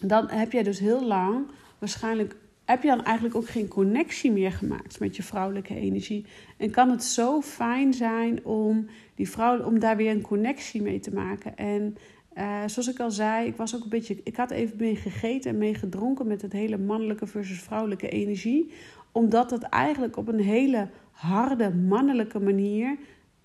dan 0.00 0.28
heb 0.28 0.52
jij 0.52 0.62
dus 0.62 0.78
heel 0.78 1.04
lang 1.04 1.46
waarschijnlijk 1.78 2.36
heb 2.64 2.82
je 2.82 2.88
dan 2.88 3.04
eigenlijk 3.04 3.36
ook 3.36 3.48
geen 3.48 3.68
connectie 3.68 4.32
meer 4.32 4.52
gemaakt 4.52 5.00
met 5.00 5.16
je 5.16 5.22
vrouwelijke 5.22 5.74
energie. 5.74 6.26
En 6.56 6.70
kan 6.70 6.90
het 6.90 7.04
zo 7.04 7.40
fijn 7.40 7.94
zijn 7.94 8.44
om, 8.44 8.86
die 9.14 9.28
vrouw, 9.28 9.64
om 9.64 9.78
daar 9.78 9.96
weer 9.96 10.10
een 10.10 10.20
connectie 10.20 10.82
mee 10.82 11.00
te 11.00 11.14
maken. 11.14 11.56
En 11.56 11.96
uh, 12.36 12.62
zoals 12.66 12.88
ik 12.88 13.00
al 13.00 13.10
zei, 13.10 13.46
ik 13.46 13.56
was 13.56 13.76
ook 13.76 13.82
een 13.82 13.88
beetje. 13.88 14.20
Ik 14.24 14.36
had 14.36 14.50
even 14.50 14.76
mee 14.78 14.96
gegeten 14.96 15.50
en 15.50 15.58
mee 15.58 15.74
gedronken 15.74 16.26
met 16.26 16.42
het 16.42 16.52
hele 16.52 16.78
mannelijke 16.78 17.26
versus 17.26 17.60
vrouwelijke 17.60 18.08
energie. 18.08 18.72
Omdat 19.12 19.50
het 19.50 19.62
eigenlijk 19.62 20.16
op 20.16 20.28
een 20.28 20.40
hele 20.40 20.88
harde 21.10 21.74
mannelijke 21.74 22.40
manier. 22.40 22.96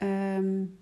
Um, 0.03 0.77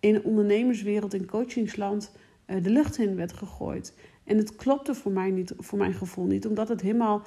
in 0.00 0.12
de 0.12 0.22
ondernemerswereld, 0.22 1.14
in 1.14 1.26
coachingsland, 1.26 2.12
uh, 2.46 2.62
de 2.62 2.70
lucht 2.70 2.98
in 2.98 3.16
werd 3.16 3.32
gegooid. 3.32 3.94
En 4.30 4.36
het 4.36 4.56
klopte 4.56 4.94
voor, 4.94 5.12
mij 5.12 5.30
niet, 5.30 5.54
voor 5.58 5.78
mijn 5.78 5.92
gevoel 5.92 6.24
niet, 6.24 6.46
omdat 6.46 6.68
het 6.68 6.80
helemaal 6.80 7.22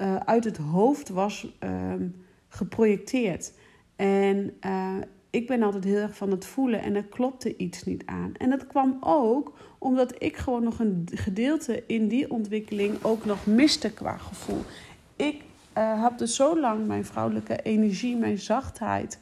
uh, 0.00 0.16
uit 0.16 0.44
het 0.44 0.56
hoofd 0.56 1.08
was 1.08 1.56
uh, 1.64 1.70
geprojecteerd. 2.48 3.52
En 3.96 4.56
uh, 4.66 4.94
ik 5.30 5.46
ben 5.46 5.62
altijd 5.62 5.84
heel 5.84 5.96
erg 5.96 6.16
van 6.16 6.30
het 6.30 6.46
voelen 6.46 6.80
en 6.80 6.94
er 6.94 7.04
klopte 7.04 7.56
iets 7.56 7.84
niet 7.84 8.02
aan. 8.06 8.32
En 8.36 8.50
dat 8.50 8.66
kwam 8.66 8.96
ook 9.00 9.58
omdat 9.78 10.22
ik 10.22 10.36
gewoon 10.36 10.62
nog 10.62 10.78
een 10.78 11.08
gedeelte 11.14 11.82
in 11.86 12.08
die 12.08 12.30
ontwikkeling 12.30 13.02
ook 13.02 13.24
nog 13.24 13.46
miste 13.46 13.92
qua 13.92 14.16
gevoel. 14.16 14.62
Ik 15.16 15.42
uh, 15.78 16.02
heb 16.02 16.18
dus 16.18 16.34
zo 16.34 16.60
lang 16.60 16.86
mijn 16.86 17.04
vrouwelijke 17.04 17.62
energie, 17.62 18.16
mijn 18.16 18.38
zachtheid 18.38 19.18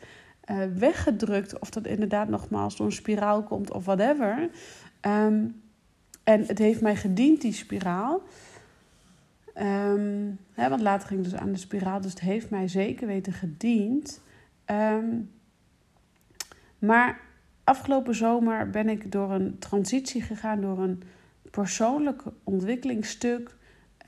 weggedrukt. 0.74 1.58
Of 1.58 1.70
dat 1.70 1.86
inderdaad 1.86 2.28
nogmaals 2.28 2.76
door 2.76 2.86
een 2.86 2.92
spiraal 2.92 3.42
komt 3.42 3.72
of 3.72 3.84
whatever. 3.84 4.50
Um, 5.00 5.64
en 6.26 6.44
het 6.46 6.58
heeft 6.58 6.80
mij 6.80 6.96
gediend, 6.96 7.40
die 7.40 7.52
spiraal. 7.52 8.22
Um, 9.58 10.38
hè, 10.52 10.68
want 10.68 10.80
later 10.80 11.08
ging 11.08 11.24
ik 11.24 11.30
dus 11.30 11.40
aan 11.40 11.52
de 11.52 11.58
spiraal, 11.58 12.00
dus 12.00 12.10
het 12.10 12.20
heeft 12.20 12.50
mij 12.50 12.68
zeker 12.68 13.06
weten 13.06 13.32
gediend. 13.32 14.20
Um, 14.70 15.30
maar 16.78 17.20
afgelopen 17.64 18.14
zomer 18.14 18.70
ben 18.70 18.88
ik 18.88 19.12
door 19.12 19.30
een 19.30 19.58
transitie 19.58 20.22
gegaan, 20.22 20.60
door 20.60 20.78
een 20.78 21.02
persoonlijk 21.50 22.22
ontwikkelingsstuk. 22.44 23.54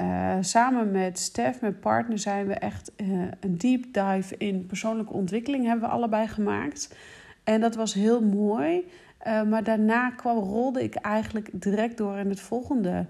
Uh, 0.00 0.36
samen 0.40 0.90
met 0.90 1.18
Stef, 1.18 1.60
mijn 1.60 1.78
partner, 1.78 2.18
zijn 2.18 2.46
we 2.46 2.54
echt 2.54 2.92
uh, 2.96 3.22
een 3.40 3.58
deep 3.58 3.92
dive 3.92 4.36
in 4.36 4.66
persoonlijke 4.66 5.12
ontwikkeling 5.12 5.66
hebben 5.66 5.88
we 5.88 5.94
allebei 5.94 6.26
gemaakt. 6.26 6.96
En 7.44 7.60
dat 7.60 7.74
was 7.74 7.94
heel 7.94 8.22
mooi. 8.22 8.88
Uh, 9.28 9.42
maar 9.42 9.64
daarna 9.64 10.10
kwam, 10.10 10.38
rolde 10.38 10.82
ik 10.82 10.94
eigenlijk 10.94 11.50
direct 11.52 11.96
door 11.96 12.16
in 12.16 12.28
het 12.28 12.40
volgende 12.40 13.06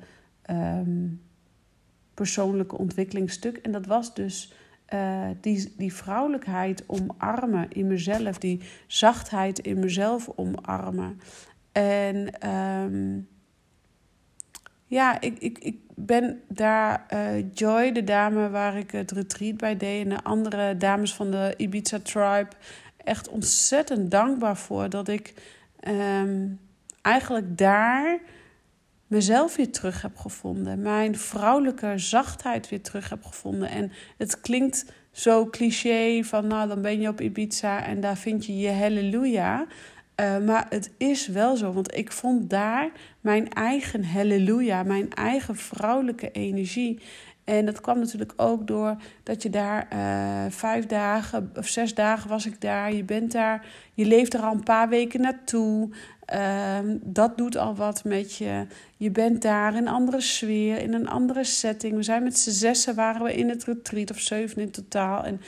um, 0.51 1.23
persoonlijke 2.15 2.79
ontwikkelingsstuk. 2.79 3.57
En 3.57 3.73
dat 3.73 3.87
was 3.87 4.15
dus 4.15 4.53
uh, 4.95 5.27
die, 5.41 5.75
die 5.77 5.95
vrouwelijkheid 5.95 6.85
omarmen 6.87 7.71
in 7.71 7.87
mezelf, 7.87 8.39
die 8.39 8.61
zachtheid 8.87 9.59
in 9.59 9.79
mezelf 9.79 10.29
omarmen. 10.37 11.21
En 11.73 12.49
um, 12.49 13.29
ja, 14.85 15.21
ik, 15.21 15.39
ik, 15.39 15.59
ik 15.59 15.79
ben 15.95 16.41
daar 16.49 17.07
uh, 17.15 17.53
Joy, 17.55 17.93
de 17.93 18.05
dame 18.05 18.49
waar 18.49 18.77
ik 18.77 18.91
het 18.91 19.11
retreat 19.11 19.57
bij 19.57 19.77
deed, 19.77 20.05
en 20.05 20.09
de 20.09 20.23
andere 20.23 20.77
dames 20.77 21.15
van 21.15 21.31
de 21.31 21.55
Ibiza 21.57 21.99
Tribe, 22.03 22.49
echt 22.97 23.29
ontzettend 23.29 24.11
dankbaar 24.11 24.57
voor 24.57 24.89
dat 24.89 25.09
ik 25.09 25.57
um, 25.89 26.61
eigenlijk 27.03 27.59
daar 27.59 28.19
mezelf 29.07 29.57
weer 29.57 29.71
terug 29.71 30.03
heb 30.03 30.17
gevonden. 30.17 30.83
Mijn 30.83 31.19
vrouwelijke 31.19 31.93
zachtheid 31.97 32.69
weer 32.69 32.83
terug 32.83 33.09
heb 33.09 33.25
gevonden. 33.25 33.69
En 33.71 33.93
het 34.17 34.41
klinkt 34.41 34.93
zo 35.11 35.47
cliché 35.51 36.25
van, 36.25 36.47
nou 36.47 36.69
dan 36.69 36.83
ben 36.83 37.01
je 37.01 37.09
op 37.09 37.21
Ibiza 37.21 37.85
en 37.85 38.01
daar 38.01 38.17
vind 38.17 38.47
je 38.47 38.59
je 38.59 38.71
halleluja. 38.71 39.67
Uh, 40.21 40.39
maar 40.39 40.67
het 40.69 40.91
is 40.97 41.27
wel 41.27 41.57
zo, 41.57 41.73
want 41.73 41.97
ik 41.97 42.13
vond 42.13 42.51
daar 42.51 42.91
mijn 43.21 43.49
eigen 43.49 44.05
halleluja, 44.05 44.83
mijn 44.83 45.13
eigen 45.13 45.57
vrouwelijke 45.57 46.31
energie. 46.31 47.01
En 47.49 47.65
dat 47.65 47.81
kwam 47.81 47.99
natuurlijk 47.99 48.33
ook 48.37 48.67
door 48.67 48.97
dat 49.23 49.43
je 49.43 49.51
daar 49.51 49.89
uh, 49.93 50.53
vijf 50.53 50.87
dagen 50.87 51.51
of 51.57 51.67
zes 51.67 51.95
dagen 51.95 52.29
was 52.29 52.47
ik 52.47 52.61
daar. 52.61 52.93
Je 52.93 53.05
bent 53.05 53.33
daar, 53.33 53.67
je 53.95 54.05
leeft 54.05 54.35
er 54.35 54.41
al 54.41 54.53
een 54.53 54.63
paar 54.63 54.89
weken 54.89 55.21
naartoe. 55.21 55.91
Uh, 56.35 56.79
dat 57.03 57.39
doet 57.39 57.57
al 57.57 57.75
wat 57.75 58.05
met 58.05 58.37
je. 58.37 58.67
Je 58.97 59.11
bent 59.11 59.43
daar 59.43 59.73
in 59.73 59.79
een 59.79 59.89
andere 59.89 60.21
sfeer, 60.21 60.79
in 60.79 60.93
een 60.93 61.09
andere 61.09 61.45
setting. 61.45 61.95
We 61.95 62.03
zijn 62.03 62.23
met 62.23 62.39
z'n 62.39 62.51
zessen, 62.51 62.95
waren 62.95 63.23
we 63.23 63.35
in 63.35 63.49
het 63.49 63.65
retreat, 63.65 64.11
of 64.11 64.21
zeven 64.21 64.63
in 64.63 64.71
totaal. 64.71 65.25
En 65.25 65.41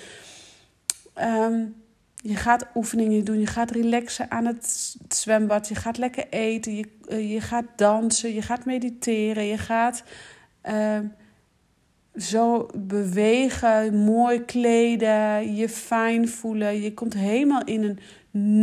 um, 1.53 1.75
je 2.17 2.37
gaat 2.37 2.67
oefeningen 2.75 3.25
doen, 3.25 3.41
je 3.41 3.47
gaat 3.47 3.71
relaxen 3.71 4.31
aan 4.31 4.47
het 4.47 4.97
zwembad, 5.09 5.69
je 5.69 5.75
gaat 5.75 5.99
lekker 5.99 6.27
eten, 6.31 6.77
je, 6.77 6.85
uh, 7.09 7.33
je 7.33 7.41
gaat 7.41 7.67
dansen, 7.77 8.35
je 8.35 8.43
gaat 8.43 8.65
mediteren, 8.65 9.45
je 9.45 9.59
gaat 9.59 10.03
uh, 10.65 10.99
zo 12.23 12.69
bewegen, 12.75 13.97
mooi 13.97 14.45
kleden, 14.45 15.55
je 15.55 15.69
fijn 15.69 16.29
voelen. 16.29 16.81
Je 16.81 16.95
komt 16.95 17.15
helemaal 17.15 17.65
in 17.65 17.83
een 17.83 17.99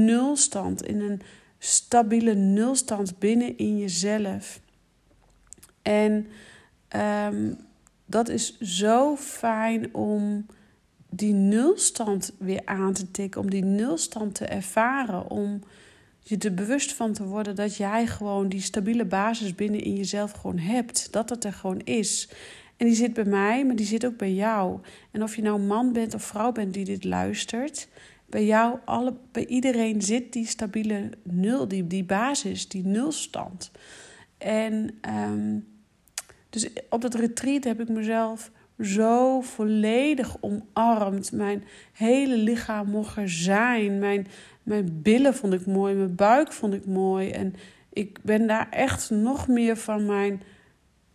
nulstand, 0.05 0.85
in 0.85 0.99
een 1.01 1.21
stabiele 1.57 2.33
nulstand 2.33 3.19
binnen 3.19 3.57
in 3.57 3.77
jezelf. 3.77 4.59
En 5.81 6.27
um, 6.95 7.57
dat 8.05 8.29
is 8.29 8.59
zo 8.59 9.15
fijn 9.15 9.93
om 9.93 10.45
die 11.09 11.33
nulstand 11.33 12.33
weer 12.39 12.61
aan 12.65 12.93
te 12.93 13.11
tikken, 13.11 13.41
om 13.41 13.49
die 13.49 13.63
nulstand 13.63 14.35
te 14.35 14.45
ervaren, 14.45 15.29
om 15.29 15.59
je 16.19 16.37
er 16.37 16.53
bewust 16.53 16.93
van 16.93 17.13
te 17.13 17.23
worden 17.23 17.55
dat 17.55 17.75
jij 17.75 18.07
gewoon 18.07 18.49
die 18.49 18.61
stabiele 18.61 19.05
basis 19.05 19.55
binnen 19.55 19.83
in 19.83 19.95
jezelf 19.95 20.31
gewoon 20.31 20.57
hebt, 20.57 21.11
dat 21.11 21.29
het 21.29 21.43
er 21.43 21.53
gewoon 21.53 21.79
is. 21.79 22.29
En 22.77 22.85
die 22.85 22.95
zit 22.95 23.13
bij 23.13 23.25
mij, 23.25 23.65
maar 23.65 23.75
die 23.75 23.85
zit 23.85 24.05
ook 24.05 24.17
bij 24.17 24.33
jou. 24.33 24.79
En 25.11 25.23
of 25.23 25.35
je 25.35 25.41
nou 25.41 25.59
man 25.59 25.93
bent 25.93 26.13
of 26.13 26.23
vrouw 26.23 26.51
bent 26.51 26.73
die 26.73 26.85
dit 26.85 27.03
luistert, 27.03 27.87
bij 28.29 28.45
jou, 28.45 28.77
alle, 28.85 29.13
bij 29.31 29.45
iedereen 29.45 30.01
zit 30.01 30.33
die 30.33 30.47
stabiele 30.47 31.09
nul, 31.23 31.67
die, 31.67 31.87
die 31.87 32.03
basis, 32.03 32.67
die 32.67 32.85
nulstand. 32.85 33.71
En 34.37 34.99
um, 35.29 35.65
dus 36.49 36.69
op 36.89 37.01
dat 37.01 37.13
retreat 37.13 37.63
heb 37.63 37.79
ik 37.79 37.89
mezelf 37.89 38.51
zo 38.79 39.41
volledig 39.41 40.37
omarmd. 40.39 41.31
Mijn 41.31 41.63
hele 41.93 42.37
lichaam 42.37 42.89
mocht 42.89 43.17
er 43.17 43.29
zijn. 43.29 43.99
Mijn, 43.99 44.27
mijn 44.63 45.01
billen 45.01 45.35
vond 45.35 45.53
ik 45.53 45.65
mooi, 45.65 45.95
mijn 45.95 46.15
buik 46.15 46.51
vond 46.51 46.73
ik 46.73 46.85
mooi. 46.85 47.29
En 47.29 47.53
ik 47.93 48.19
ben 48.23 48.47
daar 48.47 48.69
echt 48.69 49.09
nog 49.09 49.47
meer 49.47 49.77
van 49.77 50.05
mijn 50.05 50.41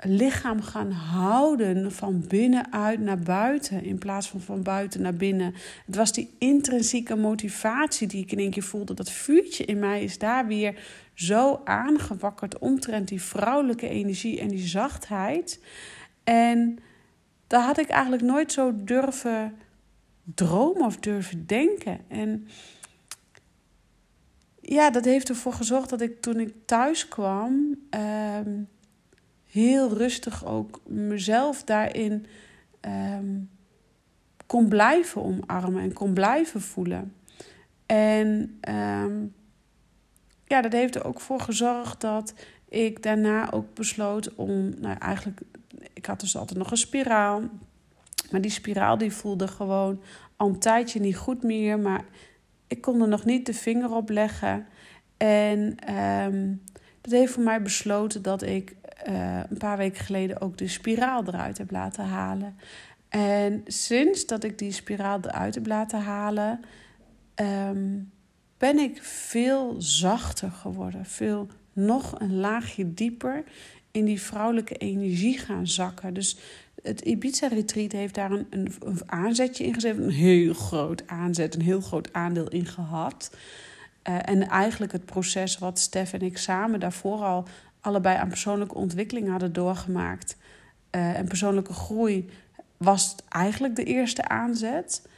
lichaam 0.04 0.62
gaan 0.62 0.90
houden 0.90 1.92
van 1.92 2.24
binnenuit 2.28 3.00
naar 3.00 3.18
buiten 3.18 3.84
in 3.84 3.98
plaats 3.98 4.28
van 4.28 4.40
van 4.40 4.62
buiten 4.62 5.02
naar 5.02 5.14
binnen. 5.14 5.54
Het 5.86 5.96
was 5.96 6.12
die 6.12 6.34
intrinsieke 6.38 7.16
motivatie 7.16 8.06
die 8.06 8.22
ik 8.22 8.32
in 8.32 8.38
één 8.38 8.50
keer 8.50 8.62
voelde. 8.62 8.94
Dat 8.94 9.10
vuurtje 9.10 9.64
in 9.64 9.78
mij 9.78 10.02
is 10.02 10.18
daar 10.18 10.46
weer 10.46 10.80
zo 11.14 11.60
aangewakkerd 11.64 12.58
omtrent 12.58 13.08
die 13.08 13.22
vrouwelijke 13.22 13.88
energie 13.88 14.40
en 14.40 14.48
die 14.48 14.66
zachtheid. 14.66 15.60
En 16.24 16.78
daar 17.46 17.62
had 17.62 17.78
ik 17.78 17.88
eigenlijk 17.88 18.22
nooit 18.22 18.52
zo 18.52 18.72
durven 18.84 19.54
dromen 20.34 20.86
of 20.86 20.96
durven 20.96 21.46
denken. 21.46 21.98
En 22.08 22.46
ja, 24.60 24.90
dat 24.90 25.04
heeft 25.04 25.28
ervoor 25.28 25.52
gezorgd 25.52 25.90
dat 25.90 26.00
ik 26.00 26.20
toen 26.20 26.40
ik 26.40 26.54
thuis 26.64 27.08
kwam. 27.08 27.76
Uh, 27.94 28.38
heel 29.52 29.96
rustig 29.96 30.46
ook 30.46 30.80
mezelf 30.86 31.64
daarin 31.64 32.26
um, 32.80 33.50
kon 34.46 34.68
blijven 34.68 35.22
omarmen 35.22 35.82
en 35.82 35.92
kon 35.92 36.12
blijven 36.12 36.60
voelen. 36.60 37.14
En 37.86 38.58
um, 38.68 39.34
ja, 40.44 40.60
dat 40.60 40.72
heeft 40.72 40.94
er 40.94 41.04
ook 41.04 41.20
voor 41.20 41.40
gezorgd 41.40 42.00
dat 42.00 42.34
ik 42.68 43.02
daarna 43.02 43.52
ook 43.52 43.74
besloot 43.74 44.34
om, 44.34 44.74
nou 44.80 44.98
eigenlijk, 44.98 45.40
ik 45.92 46.06
had 46.06 46.20
dus 46.20 46.36
altijd 46.36 46.58
nog 46.58 46.70
een 46.70 46.76
spiraal. 46.76 47.42
Maar 48.30 48.40
die 48.40 48.50
spiraal 48.50 48.98
die 48.98 49.12
voelde 49.12 49.48
gewoon 49.48 50.02
al 50.36 50.48
een 50.48 50.58
tijdje 50.58 51.00
niet 51.00 51.16
goed 51.16 51.42
meer. 51.42 51.78
Maar 51.78 52.04
ik 52.66 52.80
kon 52.80 53.00
er 53.00 53.08
nog 53.08 53.24
niet 53.24 53.46
de 53.46 53.54
vinger 53.54 53.94
op 53.94 54.08
leggen. 54.08 54.66
En 55.16 55.76
um, 56.24 56.62
dat 57.00 57.12
heeft 57.12 57.32
voor 57.32 57.42
mij 57.42 57.62
besloten 57.62 58.22
dat 58.22 58.42
ik 58.42 58.76
uh, 59.08 59.40
een 59.48 59.58
paar 59.58 59.76
weken 59.76 60.04
geleden 60.04 60.40
ook 60.40 60.58
de 60.58 60.68
spiraal 60.68 61.24
eruit 61.26 61.58
heb 61.58 61.70
laten 61.70 62.04
halen. 62.04 62.56
En 63.08 63.62
sinds 63.66 64.26
dat 64.26 64.44
ik 64.44 64.58
die 64.58 64.72
spiraal 64.72 65.20
eruit 65.22 65.54
heb 65.54 65.66
laten 65.66 66.00
halen, 66.00 66.60
um, 67.34 68.10
ben 68.58 68.78
ik 68.78 69.02
veel 69.02 69.74
zachter 69.78 70.50
geworden. 70.50 71.06
Veel 71.06 71.48
nog 71.72 72.20
een 72.20 72.36
laagje 72.36 72.94
dieper 72.94 73.44
in 73.90 74.04
die 74.04 74.20
vrouwelijke 74.20 74.74
energie 74.74 75.38
gaan 75.38 75.66
zakken. 75.66 76.14
Dus 76.14 76.36
het 76.82 77.00
Ibiza-retreat 77.00 77.92
heeft 77.92 78.14
daar 78.14 78.30
een, 78.30 78.46
een, 78.50 79.00
aanzetje 79.06 79.64
in 79.64 79.74
gezet. 79.74 79.98
Een 79.98 80.10
heel 80.10 80.54
groot 80.54 81.06
aanzet, 81.06 81.54
een 81.54 81.62
heel 81.62 81.80
groot 81.80 82.12
aandeel 82.12 82.48
in 82.48 82.66
gehad. 82.66 83.36
Uh, 84.08 84.28
en 84.28 84.48
eigenlijk 84.48 84.92
het 84.92 85.04
proces 85.04 85.58
wat 85.58 85.78
Stef 85.78 86.12
en 86.12 86.20
ik 86.20 86.38
samen 86.38 86.80
daarvoor 86.80 87.22
al 87.22 87.46
allebei 87.82 88.16
aan 88.16 88.28
persoonlijke 88.28 88.74
ontwikkeling 88.74 89.28
hadden 89.28 89.52
doorgemaakt. 89.52 90.36
Uh, 90.90 91.18
en 91.18 91.28
persoonlijke 91.28 91.72
groei 91.72 92.30
was 92.76 93.16
eigenlijk 93.28 93.76
de 93.76 93.84
eerste 93.84 94.28
aanzet. 94.28 95.08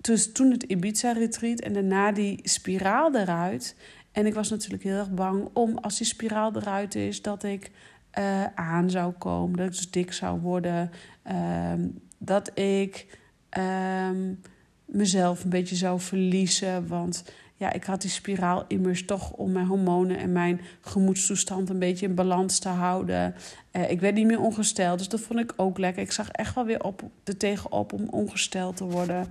Dus 0.00 0.32
toen 0.32 0.50
het 0.50 0.62
Ibiza-retreat 0.62 1.60
en 1.60 1.72
daarna 1.72 2.12
die 2.12 2.40
spiraal 2.42 3.16
eruit. 3.16 3.76
En 4.12 4.26
ik 4.26 4.34
was 4.34 4.50
natuurlijk 4.50 4.82
heel 4.82 4.98
erg 4.98 5.10
bang 5.10 5.48
om 5.52 5.78
als 5.78 5.98
die 5.98 6.06
spiraal 6.06 6.56
eruit 6.56 6.94
is, 6.94 7.22
dat 7.22 7.42
ik 7.42 7.70
uh, 8.18 8.44
aan 8.54 8.90
zou 8.90 9.12
komen, 9.12 9.56
dat 9.56 9.66
ik 9.66 9.72
dus 9.72 9.90
dik 9.90 10.12
zou 10.12 10.40
worden, 10.40 10.90
ehm, 11.22 11.88
dat 12.18 12.58
ik 12.58 13.18
um, 13.58 14.40
mezelf 14.84 15.44
een 15.44 15.50
beetje 15.50 15.76
zou 15.76 16.00
verliezen. 16.00 16.86
Want 16.86 17.24
ja, 17.62 17.72
ik 17.72 17.84
had 17.84 18.00
die 18.00 18.10
spiraal 18.10 18.64
immers 18.68 19.04
toch 19.04 19.32
om 19.32 19.52
mijn 19.52 19.66
hormonen 19.66 20.18
en 20.18 20.32
mijn 20.32 20.60
gemoedstoestand 20.80 21.70
een 21.70 21.78
beetje 21.78 22.06
in 22.06 22.14
balans 22.14 22.58
te 22.58 22.68
houden. 22.68 23.34
Uh, 23.72 23.90
ik 23.90 24.00
werd 24.00 24.14
niet 24.14 24.26
meer 24.26 24.40
ongesteld, 24.40 24.98
dus 24.98 25.08
dat 25.08 25.20
vond 25.20 25.38
ik 25.38 25.52
ook 25.56 25.78
lekker. 25.78 26.02
Ik 26.02 26.12
zag 26.12 26.30
echt 26.30 26.54
wel 26.54 26.64
weer 26.64 26.82
op, 26.82 27.02
er 27.24 27.36
tegenop 27.36 27.92
om 27.92 28.08
ongesteld 28.08 28.76
te 28.76 28.84
worden. 28.84 29.28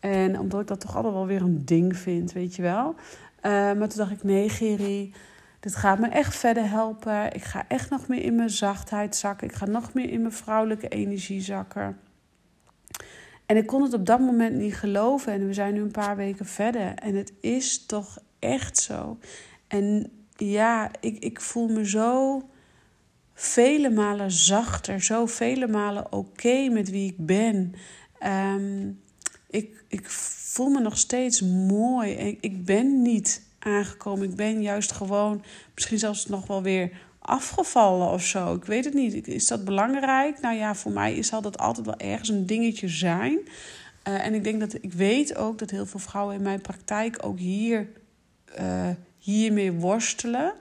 En 0.00 0.38
omdat 0.38 0.60
ik 0.60 0.66
dat 0.66 0.80
toch 0.80 0.96
altijd 0.96 1.14
wel 1.14 1.26
weer 1.26 1.42
een 1.42 1.64
ding 1.64 1.96
vind, 1.96 2.32
weet 2.32 2.56
je 2.56 2.62
wel. 2.62 2.94
Uh, 3.42 3.50
maar 3.52 3.88
toen 3.88 3.98
dacht 3.98 4.10
ik, 4.10 4.22
nee 4.22 4.48
Geri, 4.48 5.12
dit 5.60 5.76
gaat 5.76 5.98
me 5.98 6.08
echt 6.08 6.36
verder 6.36 6.68
helpen. 6.68 7.34
Ik 7.34 7.44
ga 7.44 7.64
echt 7.68 7.90
nog 7.90 8.08
meer 8.08 8.22
in 8.22 8.34
mijn 8.34 8.50
zachtheid 8.50 9.16
zakken. 9.16 9.48
Ik 9.48 9.54
ga 9.54 9.66
nog 9.66 9.94
meer 9.94 10.10
in 10.10 10.20
mijn 10.20 10.32
vrouwelijke 10.32 10.88
energie 10.88 11.40
zakken. 11.40 11.98
En 13.46 13.56
ik 13.56 13.66
kon 13.66 13.82
het 13.82 13.92
op 13.92 14.06
dat 14.06 14.20
moment 14.20 14.56
niet 14.56 14.74
geloven. 14.74 15.32
En 15.32 15.46
we 15.46 15.52
zijn 15.52 15.74
nu 15.74 15.80
een 15.80 15.90
paar 15.90 16.16
weken 16.16 16.46
verder. 16.46 16.94
En 16.94 17.14
het 17.14 17.32
is 17.40 17.86
toch 17.86 18.18
echt 18.38 18.78
zo. 18.78 19.18
En 19.68 20.12
ja, 20.36 20.90
ik, 21.00 21.18
ik 21.18 21.40
voel 21.40 21.68
me 21.68 21.88
zo 21.88 22.42
vele 23.34 23.90
malen 23.90 24.30
zachter. 24.30 25.02
Zo 25.02 25.26
vele 25.26 25.66
malen 25.66 26.12
oké 26.12 26.68
met 26.68 26.90
wie 26.90 27.10
ik 27.10 27.26
ben. 27.26 27.74
Ehm, 28.18 28.90
ik, 29.50 29.84
ik 29.88 30.10
voel 30.10 30.68
me 30.68 30.80
nog 30.80 30.98
steeds 30.98 31.40
mooi. 31.40 32.12
Ik, 32.12 32.38
ik 32.40 32.64
ben 32.64 33.02
niet 33.02 33.42
aangekomen. 33.58 34.28
Ik 34.28 34.36
ben 34.36 34.62
juist 34.62 34.92
gewoon 34.92 35.44
misschien 35.74 35.98
zelfs 35.98 36.26
nog 36.26 36.46
wel 36.46 36.62
weer 36.62 36.90
afgevallen 37.24 38.10
of 38.10 38.24
zo. 38.24 38.54
Ik 38.54 38.64
weet 38.64 38.84
het 38.84 38.94
niet. 38.94 39.28
Is 39.28 39.46
dat 39.46 39.64
belangrijk? 39.64 40.40
Nou 40.40 40.54
ja, 40.54 40.74
voor 40.74 40.92
mij 40.92 41.22
zal 41.22 41.42
dat 41.42 41.58
altijd 41.58 41.86
wel 41.86 41.96
ergens 41.96 42.28
een 42.28 42.46
dingetje 42.46 42.88
zijn. 42.88 43.38
Uh, 44.08 44.26
en 44.26 44.34
ik 44.34 44.44
denk 44.44 44.60
dat 44.60 44.74
ik 44.74 44.92
weet 44.92 45.36
ook 45.36 45.58
dat 45.58 45.70
heel 45.70 45.86
veel 45.86 46.00
vrouwen 46.00 46.34
in 46.34 46.42
mijn 46.42 46.60
praktijk 46.60 47.18
ook 47.20 47.38
hier, 47.38 47.88
uh, 48.60 48.88
hiermee 49.18 49.72
worstelen. 49.72 50.52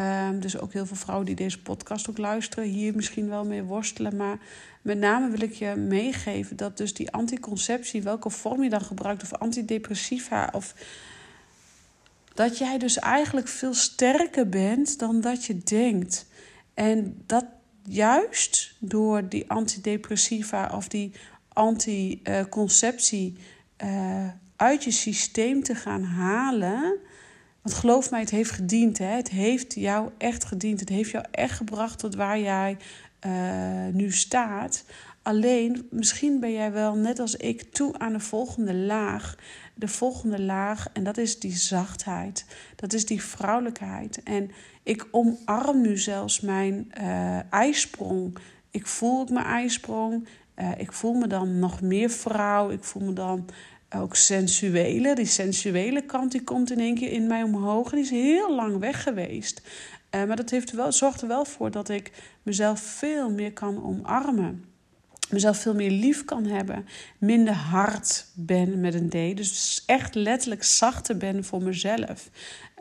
Um, 0.00 0.40
dus 0.40 0.58
ook 0.58 0.72
heel 0.72 0.86
veel 0.86 0.96
vrouwen 0.96 1.26
die 1.26 1.34
deze 1.34 1.62
podcast 1.62 2.10
ook 2.10 2.18
luisteren, 2.18 2.64
hier 2.64 2.94
misschien 2.94 3.28
wel 3.28 3.44
mee 3.44 3.62
worstelen. 3.62 4.16
Maar 4.16 4.38
met 4.82 4.98
name 4.98 5.28
wil 5.28 5.40
ik 5.40 5.52
je 5.52 5.74
meegeven 5.76 6.56
dat 6.56 6.76
dus 6.76 6.94
die 6.94 7.10
anticonceptie, 7.10 8.02
welke 8.02 8.30
vorm 8.30 8.62
je 8.62 8.70
dan 8.70 8.80
gebruikt, 8.80 9.22
of 9.22 9.32
antidepressiva, 9.32 10.48
of 10.52 10.74
dat 12.34 12.58
jij 12.58 12.78
dus 12.78 12.98
eigenlijk 12.98 13.48
veel 13.48 13.74
sterker 13.74 14.48
bent 14.48 14.98
dan 14.98 15.20
dat 15.20 15.44
je 15.44 15.58
denkt. 15.58 16.26
En 16.74 17.22
dat 17.26 17.44
juist 17.82 18.74
door 18.78 19.28
die 19.28 19.50
antidepressiva 19.50 20.70
of 20.74 20.88
die 20.88 21.12
anticonceptie 21.48 23.36
uh, 23.84 24.28
uit 24.56 24.84
je 24.84 24.90
systeem 24.90 25.62
te 25.62 25.74
gaan 25.74 26.04
halen. 26.04 26.98
Want 27.62 27.74
geloof 27.74 28.10
mij, 28.10 28.20
het 28.20 28.30
heeft 28.30 28.50
gediend. 28.50 28.98
Hè? 28.98 29.04
Het 29.06 29.30
heeft 29.30 29.74
jou 29.74 30.10
echt 30.18 30.44
gediend. 30.44 30.80
Het 30.80 30.88
heeft 30.88 31.10
jou 31.10 31.24
echt 31.30 31.56
gebracht 31.56 31.98
tot 31.98 32.14
waar 32.14 32.40
jij 32.40 32.76
uh, 33.26 33.86
nu 33.92 34.12
staat. 34.12 34.84
Alleen, 35.22 35.86
misschien 35.90 36.40
ben 36.40 36.52
jij 36.52 36.72
wel 36.72 36.94
net 36.94 37.18
als 37.18 37.36
ik 37.36 37.62
toe 37.62 37.98
aan 37.98 38.12
de 38.12 38.20
volgende 38.20 38.74
laag 38.74 39.36
de 39.80 39.88
volgende 39.88 40.42
laag. 40.42 40.86
En 40.92 41.04
dat 41.04 41.16
is 41.16 41.38
die 41.38 41.56
zachtheid. 41.56 42.44
Dat 42.76 42.92
is 42.92 43.06
die 43.06 43.22
vrouwelijkheid. 43.22 44.22
En 44.22 44.50
ik 44.82 45.08
omarm 45.10 45.80
nu 45.80 45.98
zelfs 45.98 46.40
mijn 46.40 46.92
uh, 47.00 47.52
ijsprong. 47.52 48.38
Ik 48.70 48.86
voel 48.86 49.26
mijn 49.30 49.46
ijsprong. 49.46 50.28
Uh, 50.56 50.70
ik 50.76 50.92
voel 50.92 51.14
me 51.14 51.26
dan 51.26 51.58
nog 51.58 51.80
meer 51.80 52.10
vrouw. 52.10 52.70
Ik 52.70 52.84
voel 52.84 53.02
me 53.02 53.12
dan 53.12 53.48
ook 53.90 54.16
sensuele. 54.16 55.14
Die 55.14 55.24
sensuele 55.24 56.02
kant 56.02 56.32
die 56.32 56.44
komt 56.44 56.70
in 56.70 56.80
één 56.80 56.94
keer 56.94 57.12
in 57.12 57.26
mij 57.26 57.42
omhoog. 57.42 57.90
En 57.90 57.96
die 57.96 58.04
is 58.04 58.10
heel 58.10 58.54
lang 58.54 58.78
weg 58.78 59.02
geweest. 59.02 59.62
Uh, 60.14 60.24
maar 60.24 60.36
dat 60.36 60.50
heeft 60.50 60.70
wel, 60.70 60.92
zorgt 60.92 61.22
er 61.22 61.28
wel 61.28 61.44
voor 61.44 61.70
dat 61.70 61.88
ik 61.88 62.12
mezelf 62.42 62.80
veel 62.80 63.30
meer 63.30 63.52
kan 63.52 63.84
omarmen 63.84 64.69
mezelf 65.32 65.58
veel 65.58 65.74
meer 65.74 65.90
lief 65.90 66.24
kan 66.24 66.46
hebben. 66.46 66.86
Minder 67.18 67.54
hard 67.54 68.26
ben 68.34 68.80
met 68.80 68.94
een 68.94 69.08
D. 69.08 69.36
Dus 69.36 69.82
echt 69.86 70.14
letterlijk 70.14 70.62
zachter 70.62 71.16
ben 71.16 71.44
voor 71.44 71.62
mezelf. 71.62 72.30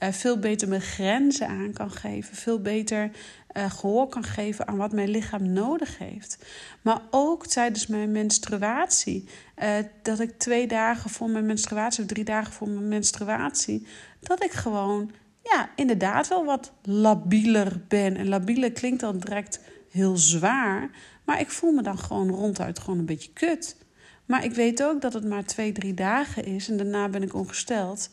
Uh, 0.03 0.09
veel 0.09 0.39
beter 0.39 0.67
mijn 0.67 0.81
grenzen 0.81 1.47
aan 1.47 1.73
kan 1.73 1.91
geven. 1.91 2.35
Veel 2.35 2.61
beter 2.61 3.11
uh, 3.57 3.71
gehoor 3.71 4.07
kan 4.07 4.23
geven 4.23 4.67
aan 4.67 4.77
wat 4.77 4.91
mijn 4.91 5.09
lichaam 5.09 5.53
nodig 5.53 5.97
heeft. 5.97 6.37
Maar 6.81 7.01
ook 7.11 7.47
tijdens 7.47 7.87
mijn 7.87 8.11
menstruatie. 8.11 9.25
Uh, 9.63 9.69
dat 10.01 10.19
ik 10.19 10.37
twee 10.37 10.67
dagen 10.67 11.09
voor 11.09 11.29
mijn 11.29 11.45
menstruatie 11.45 12.03
of 12.03 12.09
drie 12.09 12.23
dagen 12.23 12.53
voor 12.53 12.69
mijn 12.69 12.87
menstruatie. 12.87 13.87
Dat 14.19 14.43
ik 14.43 14.51
gewoon, 14.51 15.11
ja, 15.43 15.69
inderdaad 15.75 16.27
wel 16.27 16.45
wat 16.45 16.71
labieler 16.83 17.81
ben. 17.87 18.17
En 18.17 18.29
labieler 18.29 18.71
klinkt 18.71 18.99
dan 18.99 19.19
direct 19.19 19.59
heel 19.91 20.17
zwaar. 20.17 20.89
Maar 21.25 21.39
ik 21.39 21.49
voel 21.49 21.71
me 21.71 21.81
dan 21.81 21.97
gewoon 21.97 22.29
ronduit 22.29 22.79
gewoon 22.79 22.99
een 22.99 23.05
beetje 23.05 23.33
kut. 23.33 23.77
Maar 24.25 24.43
ik 24.43 24.53
weet 24.53 24.83
ook 24.83 25.01
dat 25.01 25.13
het 25.13 25.25
maar 25.25 25.45
twee, 25.45 25.71
drie 25.71 25.93
dagen 25.93 26.45
is 26.45 26.69
en 26.69 26.77
daarna 26.77 27.09
ben 27.09 27.23
ik 27.23 27.33
ongesteld. 27.33 28.09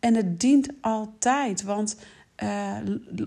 En 0.00 0.14
het 0.14 0.40
dient 0.40 0.68
altijd, 0.80 1.62
want 1.62 1.96
uh, 2.42 2.76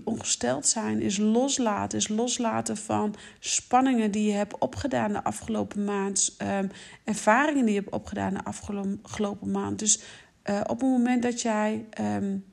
ongesteld 0.04 0.66
zijn 0.66 1.00
is 1.00 1.18
loslaten. 1.18 1.98
Is 1.98 2.08
loslaten 2.08 2.76
van 2.76 3.14
spanningen 3.38 4.10
die 4.10 4.26
je 4.26 4.32
hebt 4.32 4.58
opgedaan 4.58 5.12
de 5.12 5.24
afgelopen 5.24 5.84
maand. 5.84 6.36
Um, 6.42 6.70
ervaringen 7.04 7.64
die 7.64 7.74
je 7.74 7.80
hebt 7.80 7.92
opgedaan 7.92 8.34
de 8.34 8.44
afgelopen 8.44 9.50
maand. 9.50 9.78
Dus 9.78 10.02
uh, 10.50 10.60
op 10.60 10.80
het 10.80 10.88
moment 10.88 11.22
dat 11.22 11.40
jij 11.40 11.84
um, 12.00 12.44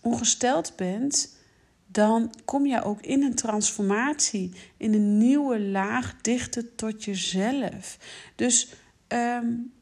ongesteld 0.00 0.72
bent 0.76 1.35
dan 1.96 2.32
kom 2.44 2.66
je 2.66 2.82
ook 2.82 3.00
in 3.00 3.22
een 3.22 3.34
transformatie, 3.34 4.52
in 4.76 4.94
een 4.94 5.18
nieuwe 5.18 5.60
laag 5.60 6.14
dichter 6.20 6.74
tot 6.74 7.04
jezelf. 7.04 7.98
Dus 8.34 8.68
um, 9.08 9.72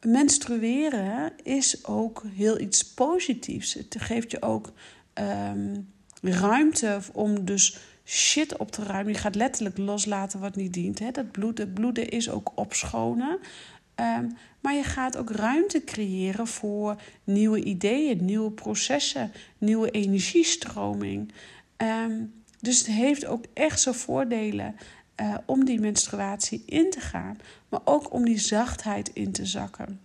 menstrueren 0.00 1.32
is 1.42 1.84
ook 1.84 2.22
heel 2.34 2.60
iets 2.60 2.84
positiefs. 2.84 3.74
Het 3.74 3.96
geeft 3.98 4.30
je 4.30 4.42
ook 4.42 4.72
um, 5.14 5.92
ruimte 6.20 7.00
om 7.12 7.44
dus 7.44 7.78
shit 8.04 8.56
op 8.56 8.70
te 8.70 8.82
ruimen. 8.82 9.12
Je 9.12 9.18
gaat 9.18 9.34
letterlijk 9.34 9.78
loslaten 9.78 10.40
wat 10.40 10.56
niet 10.56 10.72
dient. 10.72 10.98
Hè? 10.98 11.10
Dat 11.10 11.32
bloeden 11.74 12.08
is 12.08 12.30
ook 12.30 12.52
opschonen. 12.54 13.38
Um, 14.00 14.36
maar 14.60 14.74
je 14.74 14.82
gaat 14.82 15.16
ook 15.16 15.30
ruimte 15.30 15.84
creëren 15.84 16.46
voor 16.46 17.00
nieuwe 17.24 17.62
ideeën, 17.62 18.24
nieuwe 18.24 18.50
processen, 18.50 19.32
nieuwe 19.58 19.90
energiestroming. 19.90 21.32
Um, 21.76 22.32
dus 22.60 22.78
het 22.78 22.86
heeft 22.86 23.26
ook 23.26 23.44
echt 23.52 23.80
zijn 23.80 23.94
voordelen 23.94 24.76
uh, 25.20 25.34
om 25.46 25.64
die 25.64 25.80
menstruatie 25.80 26.62
in 26.66 26.90
te 26.90 27.00
gaan, 27.00 27.38
maar 27.68 27.80
ook 27.84 28.12
om 28.12 28.24
die 28.24 28.38
zachtheid 28.38 29.08
in 29.08 29.32
te 29.32 29.46
zakken. 29.46 30.00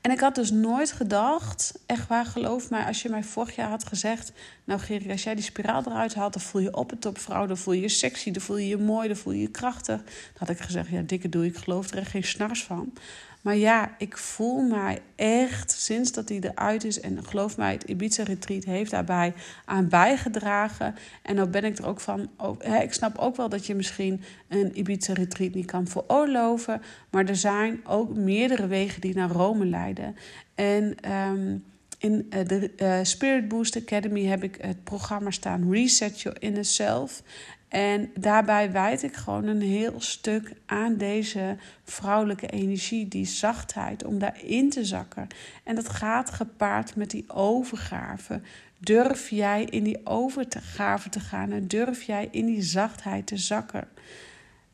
En 0.00 0.10
ik 0.10 0.20
had 0.20 0.34
dus 0.34 0.50
nooit 0.50 0.92
gedacht, 0.92 1.78
echt 1.86 2.08
waar, 2.08 2.26
geloof 2.26 2.70
mij, 2.70 2.84
als 2.84 3.02
je 3.02 3.08
mij 3.08 3.22
vorig 3.22 3.56
jaar 3.56 3.68
had 3.68 3.84
gezegd: 3.84 4.32
Nou, 4.64 4.80
Gerrie, 4.80 5.10
als 5.10 5.22
jij 5.22 5.34
die 5.34 5.44
spiraal 5.44 5.82
eruit 5.86 6.14
haalt, 6.14 6.32
dan 6.32 6.42
voel 6.42 6.60
je 6.60 6.76
op 6.76 6.90
het 6.90 7.00
topvrouw, 7.00 7.46
dan 7.46 7.56
voel 7.56 7.74
je 7.74 7.80
je 7.80 7.88
sexy, 7.88 8.30
dan 8.30 8.42
voel 8.42 8.56
je 8.56 8.68
je 8.68 8.76
mooi, 8.76 9.08
dan 9.08 9.16
voel 9.16 9.32
je 9.32 9.40
je 9.40 9.50
krachtig. 9.50 9.96
Dan 9.96 10.38
had 10.38 10.48
ik 10.48 10.58
gezegd: 10.58 10.88
Ja, 10.88 11.00
dikke 11.00 11.28
doe 11.28 11.44
ik 11.46 11.56
geloof 11.56 11.90
er 11.90 11.98
echt 11.98 12.10
geen 12.10 12.24
snars 12.24 12.64
van. 12.64 12.92
Maar 13.42 13.56
ja, 13.56 13.94
ik 13.98 14.16
voel 14.16 14.60
mij 14.60 14.98
echt 15.16 15.70
sinds 15.70 16.12
dat 16.12 16.28
hij 16.28 16.38
eruit 16.40 16.84
is. 16.84 17.00
En 17.00 17.24
geloof 17.24 17.56
mij, 17.56 17.72
het 17.72 17.82
Ibiza 17.82 18.22
Retreat 18.22 18.64
heeft 18.64 18.90
daarbij 18.90 19.34
aan 19.64 19.88
bijgedragen. 19.88 20.94
En 21.22 21.34
nou 21.34 21.48
ben 21.48 21.64
ik 21.64 21.78
er 21.78 21.86
ook 21.86 22.00
van. 22.00 22.30
Oh, 22.36 22.60
hè, 22.60 22.82
ik 22.82 22.92
snap 22.92 23.18
ook 23.18 23.36
wel 23.36 23.48
dat 23.48 23.66
je 23.66 23.74
misschien 23.74 24.22
een 24.48 24.78
Ibiza 24.78 25.12
Retreat 25.12 25.54
niet 25.54 25.66
kan 25.66 25.86
veroorloven. 25.86 26.82
Maar 27.10 27.24
er 27.24 27.36
zijn 27.36 27.80
ook 27.86 28.14
meerdere 28.14 28.66
wegen 28.66 29.00
die 29.00 29.14
naar 29.14 29.30
Rome 29.30 29.66
leiden. 29.66 30.16
En. 30.54 31.12
Um, 31.12 31.64
in 31.98 32.26
eh, 32.30 32.46
de 32.46 32.70
uh, 32.76 32.98
Spirit 33.02 33.48
Boost 33.48 33.76
Academy 33.76 34.24
heb 34.24 34.42
ik 34.42 34.58
het 34.60 34.84
programma 34.84 35.30
staan 35.30 35.72
Reset 35.72 36.20
Your 36.20 36.42
Inner 36.42 36.64
Self. 36.64 37.22
En 37.68 38.10
daarbij 38.14 38.72
wijd 38.72 39.02
ik 39.02 39.14
gewoon 39.14 39.46
een 39.46 39.60
heel 39.60 40.00
stuk 40.00 40.52
aan 40.66 40.96
deze 40.96 41.56
vrouwelijke 41.84 42.46
energie, 42.46 43.08
die 43.08 43.26
zachtheid, 43.26 44.04
om 44.04 44.18
daarin 44.18 44.70
te 44.70 44.84
zakken. 44.84 45.26
En 45.64 45.74
dat 45.74 45.88
gaat 45.88 46.30
gepaard 46.30 46.96
met 46.96 47.10
die 47.10 47.24
overgave. 47.28 48.40
Durf 48.78 49.28
jij 49.30 49.64
in 49.64 49.84
die 49.84 50.06
overgave 50.06 51.08
te 51.08 51.20
gaan 51.20 51.52
en 51.52 51.66
durf 51.66 52.02
jij 52.02 52.28
in 52.30 52.46
die 52.46 52.62
zachtheid 52.62 53.26
te 53.26 53.36
zakken? 53.36 53.88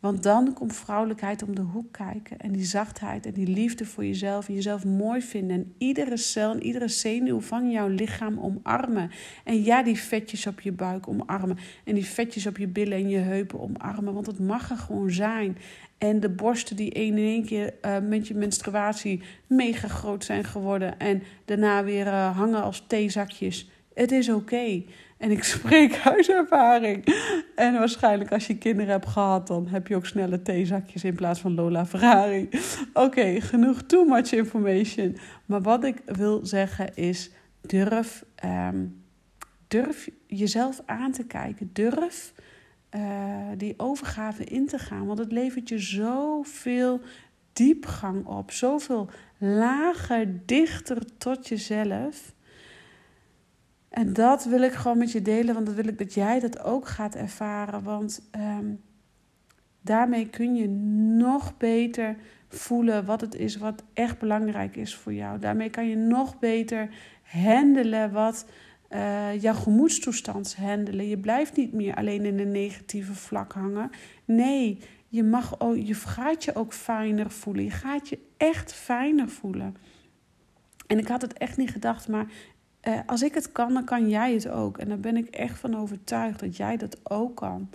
Want 0.04 0.22
dan 0.22 0.52
komt 0.52 0.76
vrouwelijkheid 0.76 1.42
om 1.42 1.54
de 1.54 1.60
hoek 1.60 1.92
kijken. 1.92 2.38
En 2.38 2.52
die 2.52 2.64
zachtheid 2.64 3.26
en 3.26 3.32
die 3.32 3.46
liefde 3.46 3.84
voor 3.84 4.04
jezelf. 4.04 4.48
En 4.48 4.54
jezelf 4.54 4.84
mooi 4.84 5.22
vinden. 5.22 5.56
En 5.56 5.74
iedere 5.78 6.16
cel 6.16 6.52
en 6.52 6.62
iedere 6.62 6.88
zenuw 6.88 7.40
van 7.40 7.70
jouw 7.70 7.88
lichaam 7.88 8.38
omarmen. 8.38 9.10
En 9.44 9.62
ja, 9.62 9.82
die 9.82 9.98
vetjes 9.98 10.46
op 10.46 10.60
je 10.60 10.72
buik 10.72 11.08
omarmen. 11.08 11.58
En 11.84 11.94
die 11.94 12.04
vetjes 12.04 12.46
op 12.46 12.56
je 12.56 12.66
billen 12.66 12.98
en 12.98 13.08
je 13.08 13.18
heupen 13.18 13.60
omarmen. 13.60 14.14
Want 14.14 14.26
het 14.26 14.38
mag 14.38 14.70
er 14.70 14.76
gewoon 14.76 15.10
zijn. 15.10 15.58
En 15.98 16.20
de 16.20 16.30
borsten 16.30 16.76
die 16.76 16.90
in 16.90 17.16
één 17.16 17.44
keer 17.44 17.74
uh, 17.82 17.98
met 17.98 18.28
je 18.28 18.34
menstruatie 18.34 19.22
mega 19.46 19.88
groot 19.88 20.24
zijn 20.24 20.44
geworden. 20.44 20.98
En 20.98 21.22
daarna 21.44 21.84
weer 21.84 22.06
uh, 22.06 22.36
hangen 22.36 22.62
als 22.62 22.84
theezakjes. 22.86 23.70
Het 23.94 24.12
is 24.12 24.28
oké. 24.28 24.82
En 25.16 25.30
ik 25.30 25.44
spreek 25.44 25.96
huiservaring. 25.96 27.04
En 27.54 27.72
waarschijnlijk 27.72 28.32
als 28.32 28.46
je 28.46 28.58
kinderen 28.58 28.90
hebt 28.90 29.06
gehad, 29.06 29.46
dan 29.46 29.66
heb 29.68 29.86
je 29.86 29.96
ook 29.96 30.06
snelle 30.06 30.42
theezakjes 30.42 31.04
in 31.04 31.14
plaats 31.14 31.40
van 31.40 31.54
Lola 31.54 31.86
Ferrari. 31.86 32.48
Oké, 32.92 33.40
genoeg 33.40 33.82
too 33.82 34.04
much 34.04 34.32
information. 34.32 35.16
Maar 35.46 35.62
wat 35.62 35.84
ik 35.84 36.02
wil 36.04 36.46
zeggen 36.46 36.94
is: 36.94 37.30
durf, 37.60 38.24
um, 38.44 39.02
durf 39.68 40.08
jezelf 40.26 40.82
aan 40.86 41.12
te 41.12 41.26
kijken. 41.26 41.70
Durf 41.72 42.32
uh, 42.96 43.48
die 43.56 43.74
overgave 43.76 44.44
in 44.44 44.66
te 44.66 44.78
gaan. 44.78 45.06
Want 45.06 45.18
het 45.18 45.32
levert 45.32 45.68
je 45.68 45.78
zoveel 45.78 47.00
diepgang 47.52 48.26
op. 48.26 48.50
Zoveel 48.50 49.08
lager, 49.38 50.46
dichter 50.46 51.16
tot 51.18 51.48
jezelf. 51.48 52.33
En 53.94 54.12
dat 54.12 54.44
wil 54.44 54.62
ik 54.62 54.72
gewoon 54.72 54.98
met 54.98 55.12
je 55.12 55.22
delen, 55.22 55.54
want 55.54 55.66
dat 55.66 55.74
wil 55.74 55.88
ik 55.88 55.98
dat 55.98 56.14
jij 56.14 56.40
dat 56.40 56.62
ook 56.62 56.88
gaat 56.88 57.14
ervaren. 57.14 57.82
Want 57.82 58.28
um, 58.36 58.80
daarmee 59.80 60.28
kun 60.28 60.54
je 60.54 60.68
nog 61.18 61.56
beter 61.56 62.16
voelen 62.48 63.04
wat 63.04 63.20
het 63.20 63.34
is 63.34 63.56
wat 63.56 63.82
echt 63.92 64.18
belangrijk 64.18 64.76
is 64.76 64.94
voor 64.94 65.12
jou. 65.12 65.38
Daarmee 65.38 65.70
kan 65.70 65.88
je 65.88 65.96
nog 65.96 66.38
beter 66.38 66.88
handelen 67.22 68.12
wat 68.12 68.46
uh, 68.90 69.40
jouw 69.40 69.54
gemoedstoestand 69.54 70.56
handelen. 70.56 71.08
Je 71.08 71.18
blijft 71.18 71.56
niet 71.56 71.72
meer 71.72 71.94
alleen 71.94 72.24
in 72.24 72.38
een 72.38 72.52
negatieve 72.52 73.14
vlak 73.14 73.52
hangen. 73.52 73.90
Nee, 74.24 74.78
je, 75.08 75.22
mag 75.22 75.60
ook, 75.60 75.76
je 75.76 75.94
gaat 75.94 76.44
je 76.44 76.54
ook 76.54 76.72
fijner 76.72 77.30
voelen. 77.30 77.64
Je 77.64 77.70
gaat 77.70 78.08
je 78.08 78.18
echt 78.36 78.72
fijner 78.72 79.28
voelen. 79.28 79.76
En 80.86 80.98
ik 80.98 81.08
had 81.08 81.22
het 81.22 81.32
echt 81.32 81.56
niet 81.56 81.70
gedacht, 81.70 82.08
maar 82.08 82.26
uh, 82.88 82.98
als 83.06 83.22
ik 83.22 83.34
het 83.34 83.52
kan, 83.52 83.74
dan 83.74 83.84
kan 83.84 84.08
jij 84.08 84.32
het 84.32 84.48
ook. 84.48 84.78
En 84.78 84.88
daar 84.88 85.00
ben 85.00 85.16
ik 85.16 85.26
echt 85.26 85.58
van 85.58 85.76
overtuigd 85.76 86.40
dat 86.40 86.56
jij 86.56 86.76
dat 86.76 86.98
ook 87.02 87.36
kan. 87.36 87.68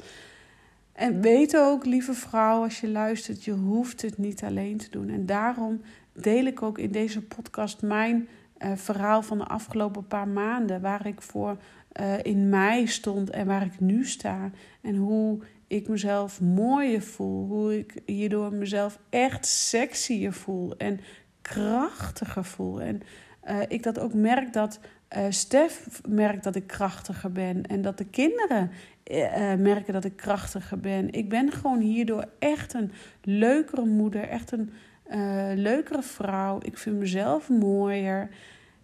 En 0.93 1.21
weet 1.21 1.57
ook, 1.57 1.85
lieve 1.85 2.13
vrouw, 2.13 2.63
als 2.63 2.79
je 2.79 2.89
luistert, 2.89 3.43
je 3.43 3.51
hoeft 3.51 4.01
het 4.01 4.17
niet 4.17 4.43
alleen 4.43 4.77
te 4.77 4.89
doen. 4.89 5.09
En 5.09 5.25
daarom 5.25 5.81
deel 6.13 6.45
ik 6.45 6.61
ook 6.61 6.77
in 6.77 6.91
deze 6.91 7.21
podcast 7.21 7.81
mijn 7.81 8.27
uh, 8.57 8.71
verhaal 8.75 9.21
van 9.21 9.37
de 9.37 9.43
afgelopen 9.43 10.07
paar 10.07 10.27
maanden. 10.27 10.81
Waar 10.81 11.05
ik 11.05 11.21
voor 11.21 11.57
uh, 11.99 12.23
in 12.23 12.49
mei 12.49 12.87
stond 12.87 13.29
en 13.29 13.45
waar 13.45 13.65
ik 13.65 13.79
nu 13.79 14.05
sta. 14.05 14.51
En 14.81 14.95
hoe 14.95 15.39
ik 15.67 15.87
mezelf 15.87 16.41
mooier 16.41 17.01
voel. 17.01 17.47
Hoe 17.47 17.77
ik 17.77 17.93
hierdoor 18.05 18.53
mezelf 18.53 18.99
echt 19.09 19.45
sexier 19.45 20.33
voel 20.33 20.77
en 20.77 20.99
krachtiger 21.41 22.45
voel. 22.45 22.81
En 22.81 23.01
uh, 23.49 23.57
ik 23.67 23.83
dat 23.83 23.99
ook 23.99 24.13
merk 24.13 24.53
dat 24.53 24.79
uh, 25.17 25.25
Stef 25.29 26.01
merkt 26.07 26.43
dat 26.43 26.55
ik 26.55 26.67
krachtiger 26.67 27.31
ben. 27.31 27.65
En 27.65 27.81
dat 27.81 27.97
de 27.97 28.05
kinderen 28.05 28.71
uh, 29.11 29.53
merken 29.53 29.93
dat 29.93 30.05
ik 30.05 30.15
krachtiger 30.15 30.79
ben. 30.79 31.11
Ik 31.13 31.29
ben 31.29 31.51
gewoon 31.51 31.79
hierdoor 31.79 32.25
echt 32.39 32.73
een 32.73 32.91
leukere 33.21 33.85
moeder. 33.85 34.29
Echt 34.29 34.51
een 34.51 34.71
leukere 35.55 36.01
vrouw. 36.01 36.57
Ik 36.61 36.77
vind 36.77 36.99
mezelf 36.99 37.49
mooier. 37.49 38.29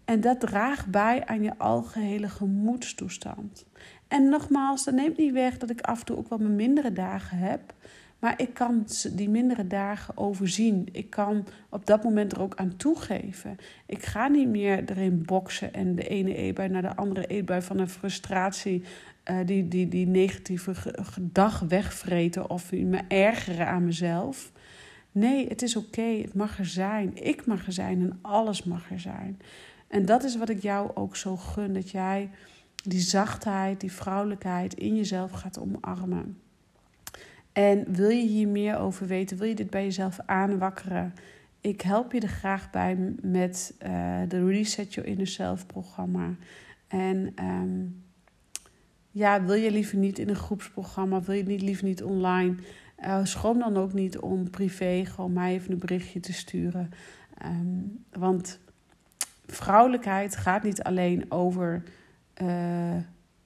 En 0.06 0.21
dat 0.21 0.39
draagt 0.39 0.88
bij 0.88 1.25
aan 1.25 1.43
je 1.43 1.58
algehele 1.58 2.30
gemoedstoestand. 2.30 3.65
En 4.08 4.30
nogmaals, 4.30 4.84
dat 4.84 4.93
neemt 4.93 5.17
niet 5.17 5.34
weg 5.34 5.58
dat 5.58 5.69
ik 5.69 5.82
af 5.82 5.99
en 5.99 6.06
toe 6.06 6.17
ook 6.17 6.30
wel 6.30 6.38
mijn 6.38 6.56
mindere 6.56 6.93
dagen 6.93 7.38
heb. 7.38 7.73
Maar 8.19 8.41
ik 8.41 8.54
kan 8.54 8.86
die 9.12 9.30
mindere 9.30 9.67
dagen 9.67 10.17
overzien. 10.17 10.88
Ik 10.91 11.10
kan 11.10 11.47
op 11.69 11.86
dat 11.86 12.04
moment 12.04 12.32
er 12.32 12.41
ook 12.41 12.56
aan 12.56 12.75
toegeven. 12.75 13.58
Ik 13.86 14.04
ga 14.04 14.28
niet 14.28 14.47
meer 14.47 14.89
erin 14.89 15.23
boksen 15.25 15.73
en 15.73 15.95
de 15.95 16.08
ene 16.08 16.36
eetbui 16.36 16.69
naar 16.69 16.82
de 16.82 16.95
andere 16.95 17.28
eetbui 17.28 17.62
van 17.62 17.80
een 17.80 17.89
frustratie. 17.89 18.84
Uh, 19.32 19.38
die, 19.45 19.67
die, 19.67 19.88
die 19.88 20.08
negatieve 20.08 20.95
dag 21.21 21.60
wegvreten 21.60 22.49
of 22.49 22.71
me 22.71 23.01
ergeren 23.08 23.67
aan 23.67 23.86
mezelf. 23.86 24.51
Nee, 25.12 25.47
het 25.47 25.62
is 25.62 25.75
oké. 25.75 26.01
Het 26.01 26.34
mag 26.34 26.60
er 26.60 26.65
zijn. 26.65 27.23
Ik 27.23 27.45
mag 27.45 27.65
er 27.65 27.73
zijn 27.73 28.01
en 28.01 28.19
alles 28.21 28.63
mag 28.63 28.91
er 28.91 28.99
zijn. 28.99 29.39
En 29.88 30.06
dat 30.06 30.23
is 30.23 30.38
wat 30.38 30.49
ik 30.49 30.62
jou 30.62 30.91
ook 30.93 31.15
zo 31.15 31.38
gun. 31.38 31.73
Dat 31.73 31.89
jij 31.89 32.30
die 32.84 32.99
zachtheid, 32.99 33.80
die 33.80 33.91
vrouwelijkheid 33.91 34.73
in 34.73 34.95
jezelf 34.95 35.32
gaat 35.32 35.60
omarmen. 35.60 36.38
En 37.55 37.93
wil 37.93 38.09
je 38.09 38.25
hier 38.27 38.47
meer 38.47 38.77
over 38.77 39.07
weten? 39.07 39.37
Wil 39.37 39.47
je 39.47 39.55
dit 39.55 39.69
bij 39.69 39.83
jezelf 39.83 40.19
aanwakkeren? 40.25 41.13
Ik 41.61 41.81
help 41.81 42.11
je 42.11 42.19
er 42.19 42.27
graag 42.27 42.69
bij 42.69 43.13
met 43.21 43.75
uh, 43.85 44.19
de 44.27 44.45
Reset 44.45 44.93
Your 44.93 45.09
Inner 45.09 45.27
Self 45.27 45.65
programma. 45.65 46.35
En 46.87 47.33
um, 47.43 48.03
ja, 49.11 49.43
wil 49.43 49.55
je 49.55 49.71
liever 49.71 49.97
niet 49.97 50.19
in 50.19 50.29
een 50.29 50.35
groepsprogramma? 50.35 51.21
Wil 51.21 51.35
je 51.35 51.43
niet 51.43 51.61
liever 51.61 51.85
niet 51.85 52.03
online? 52.03 52.55
Uh, 52.99 53.19
schroom 53.23 53.59
dan 53.59 53.77
ook 53.77 53.93
niet 53.93 54.19
om 54.19 54.49
privé 54.49 55.05
gewoon 55.05 55.33
mij 55.33 55.53
even 55.53 55.71
een 55.71 55.79
berichtje 55.79 56.19
te 56.19 56.33
sturen. 56.33 56.89
Um, 57.45 58.03
want 58.11 58.59
vrouwelijkheid 59.45 60.35
gaat 60.35 60.63
niet 60.63 60.83
alleen 60.83 61.31
over 61.31 61.83
uh, 62.41 62.95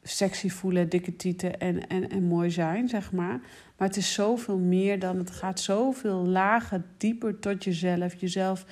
sexy 0.04 0.50
voelen, 0.50 0.90
dikke 0.90 1.16
tieten 1.16 1.60
en, 1.60 1.88
en, 1.88 2.10
en 2.10 2.24
mooi 2.24 2.52
zijn, 2.52 2.88
zeg 2.88 3.12
maar. 3.12 3.40
Maar 3.78 3.88
het 3.88 3.98
is 3.98 4.14
zoveel 4.14 4.58
meer 4.58 5.00
dan. 5.00 5.18
Het 5.18 5.32
gaat 5.32 5.60
zoveel 5.60 6.26
lager, 6.26 6.84
dieper 6.98 7.40
tot 7.40 7.64
jezelf. 7.64 8.14
Jezelf 8.14 8.66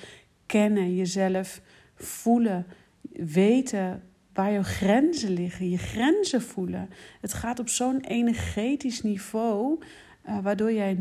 kennen, 0.46 0.96
jezelf 0.96 1.60
voelen, 1.94 2.66
weten 3.12 4.02
waar 4.32 4.50
je 4.50 4.64
grenzen 4.64 5.30
liggen, 5.30 5.70
je 5.70 5.78
grenzen 5.78 6.42
voelen. 6.42 6.88
Het 7.20 7.32
gaat 7.32 7.58
op 7.58 7.68
zo'n 7.68 8.00
energetisch 8.00 9.02
niveau, 9.02 9.78
uh, 10.26 10.38
waardoor 10.42 10.72
jij 10.72 10.94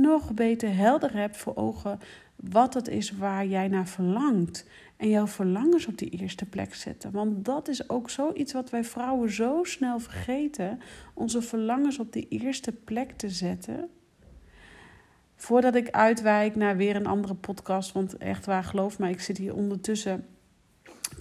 nog 0.00 0.34
beter 0.34 0.76
helder 0.76 1.12
hebt 1.12 1.36
voor 1.36 1.56
ogen 1.56 1.98
wat 2.36 2.74
het 2.74 2.88
is 2.88 3.10
waar 3.10 3.46
jij 3.46 3.68
naar 3.68 3.88
verlangt. 3.88 4.66
En 5.00 5.08
jouw 5.08 5.26
verlangens 5.26 5.86
op 5.86 5.98
die 5.98 6.08
eerste 6.08 6.44
plek 6.44 6.74
zetten. 6.74 7.10
Want 7.10 7.44
dat 7.44 7.68
is 7.68 7.88
ook 7.88 8.10
zoiets 8.10 8.52
wat 8.52 8.70
wij 8.70 8.84
vrouwen 8.84 9.30
zo 9.30 9.64
snel 9.64 9.98
vergeten. 9.98 10.80
Onze 11.14 11.42
verlangens 11.42 11.98
op 11.98 12.12
die 12.12 12.26
eerste 12.28 12.72
plek 12.72 13.12
te 13.12 13.28
zetten. 13.28 13.90
Voordat 15.36 15.74
ik 15.74 15.90
uitwijk 15.90 16.56
naar 16.56 16.76
weer 16.76 16.96
een 16.96 17.06
andere 17.06 17.34
podcast. 17.34 17.92
Want 17.92 18.16
echt 18.16 18.46
waar, 18.46 18.64
geloof 18.64 18.98
mij, 18.98 19.10
ik 19.10 19.20
zit 19.20 19.38
hier 19.38 19.54
ondertussen 19.54 20.26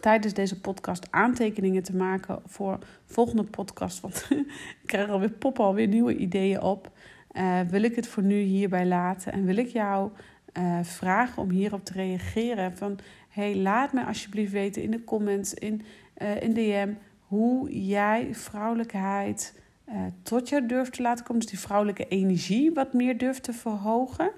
tijdens 0.02 0.34
deze 0.34 0.60
podcast 0.60 1.12
aantekeningen 1.12 1.84
te 1.84 1.96
maken 1.96 2.42
voor 2.46 2.80
volgende 3.06 3.44
podcast. 3.44 4.00
Want 4.00 4.28
ik 4.82 4.86
krijg 4.86 5.10
alweer 5.10 5.32
poppen 5.32 5.64
alweer 5.64 5.88
nieuwe 5.88 6.16
ideeën 6.16 6.62
op. 6.62 6.92
Uh, 7.32 7.60
wil 7.62 7.84
ik 7.84 7.96
het 7.96 8.08
voor 8.08 8.24
nu 8.24 8.40
hierbij 8.40 8.86
laten 8.86 9.32
en 9.32 9.46
wil 9.46 9.58
ik 9.58 9.68
jou 9.68 10.12
uh, 10.58 10.80
vragen 10.82 11.42
om 11.42 11.50
hierop 11.50 11.86
te 11.86 11.94
reageren. 11.94 12.78
Van 12.78 13.00
hey, 13.40 13.56
laat 13.56 13.94
me 13.94 14.06
alsjeblieft 14.06 14.52
weten 14.52 14.82
in 14.82 14.92
de 14.92 15.04
comments, 15.04 15.54
in, 15.54 15.82
uh, 16.18 16.42
in 16.42 16.54
DM, 16.54 16.94
hoe 17.20 17.86
jij 17.88 18.36
vrouwelijkheid 18.36 19.60
uh, 19.90 19.96
tot 20.24 20.50
je 20.50 20.66
durft 20.66 20.94
te 20.94 21.02
laten 21.02 21.26
komen. 21.26 21.42
Dus 21.42 21.52
die 21.52 21.60
vrouwelijke 21.60 22.08
energie 22.08 22.72
wat 22.74 22.94
meer 22.94 23.18
durft 23.18 23.44
te 23.44 23.54
verhogen. 23.54 24.32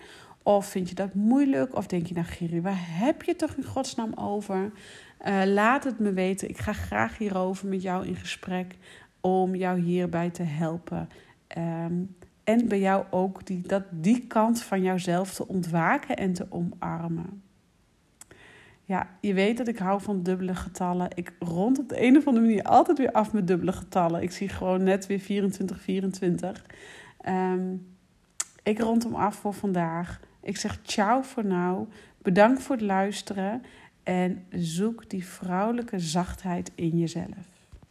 Of 0.44 0.66
vind 0.66 0.90
je 0.90 0.96
dat 0.96 1.14
moeilijk? 1.14 1.76
Of 1.76 1.88
denk 1.88 2.06
je, 2.06 2.14
nou 2.14 2.26
Giri, 2.26 2.62
waar 2.62 2.80
heb 2.80 3.24
je 3.24 3.36
toch 3.36 3.54
in 3.56 3.64
godsnaam 3.64 4.14
over? 4.14 4.72
Uh, 5.28 5.42
laat 5.46 5.84
het 5.84 6.00
me 6.00 6.12
weten. 6.12 6.50
Ik 6.50 6.58
ga 6.58 6.74
graag 6.74 7.18
hierover 7.18 7.68
met 7.68 7.82
jou 7.82 8.08
in 8.08 8.16
gesprek 8.16 8.76
om 9.20 9.56
jou 9.56 9.80
hierbij 9.80 10.30
te 10.30 10.44
helpen. 10.44 11.10
Um, 11.58 12.16
en 12.44 12.68
bij 12.68 12.80
jou 12.80 13.06
ook 13.10 13.46
die, 13.46 13.62
dat, 13.62 13.84
die 13.90 14.28
kant 14.28 14.62
van 14.62 14.82
jouzelf 14.82 15.34
te 15.34 15.48
ontwaken 15.48 16.16
en 16.16 16.34
te 16.34 16.46
omarmen. 16.50 17.42
Ja, 18.86 19.08
je 19.22 19.34
weet 19.34 19.58
dat 19.58 19.68
ik 19.68 19.78
hou 19.78 20.02
van 20.02 20.24
dubbele 20.24 20.56
getallen. 20.56 21.08
Ik 21.14 21.34
rond 21.40 21.80
op 21.80 21.90
de 21.90 22.04
een 22.04 22.18
of 22.18 22.28
andere 22.28 22.46
manier 22.46 22.64
altijd 22.64 22.98
weer 22.98 23.12
af 23.12 23.34
met 23.34 23.48
dubbele 23.48 23.72
getallen. 23.72 24.22
Ik 24.22 24.32
zie 24.32 24.50
gewoon 24.50 24.84
net 24.84 25.08
weer 25.08 25.20
24, 25.20 25.82
24. 25.82 26.66
Um, 27.28 27.88
ik 28.64 28.80
rond 28.80 29.04
hem 29.04 29.16
af 29.16 29.36
voor 29.36 29.54
vandaag. 29.54 30.20
Ik 30.42 30.58
zeg 30.58 30.80
ciao 30.84 31.22
voor 31.22 31.46
nou. 31.46 31.88
Bedankt 32.18 32.62
voor 32.62 32.76
het 32.76 32.86
luisteren. 32.86 33.64
En 34.04 34.46
zoek 34.50 35.10
die 35.10 35.26
vrouwelijke 35.26 36.00
zachtheid 36.00 36.72
in 36.76 36.98
jezelf. 36.98 37.51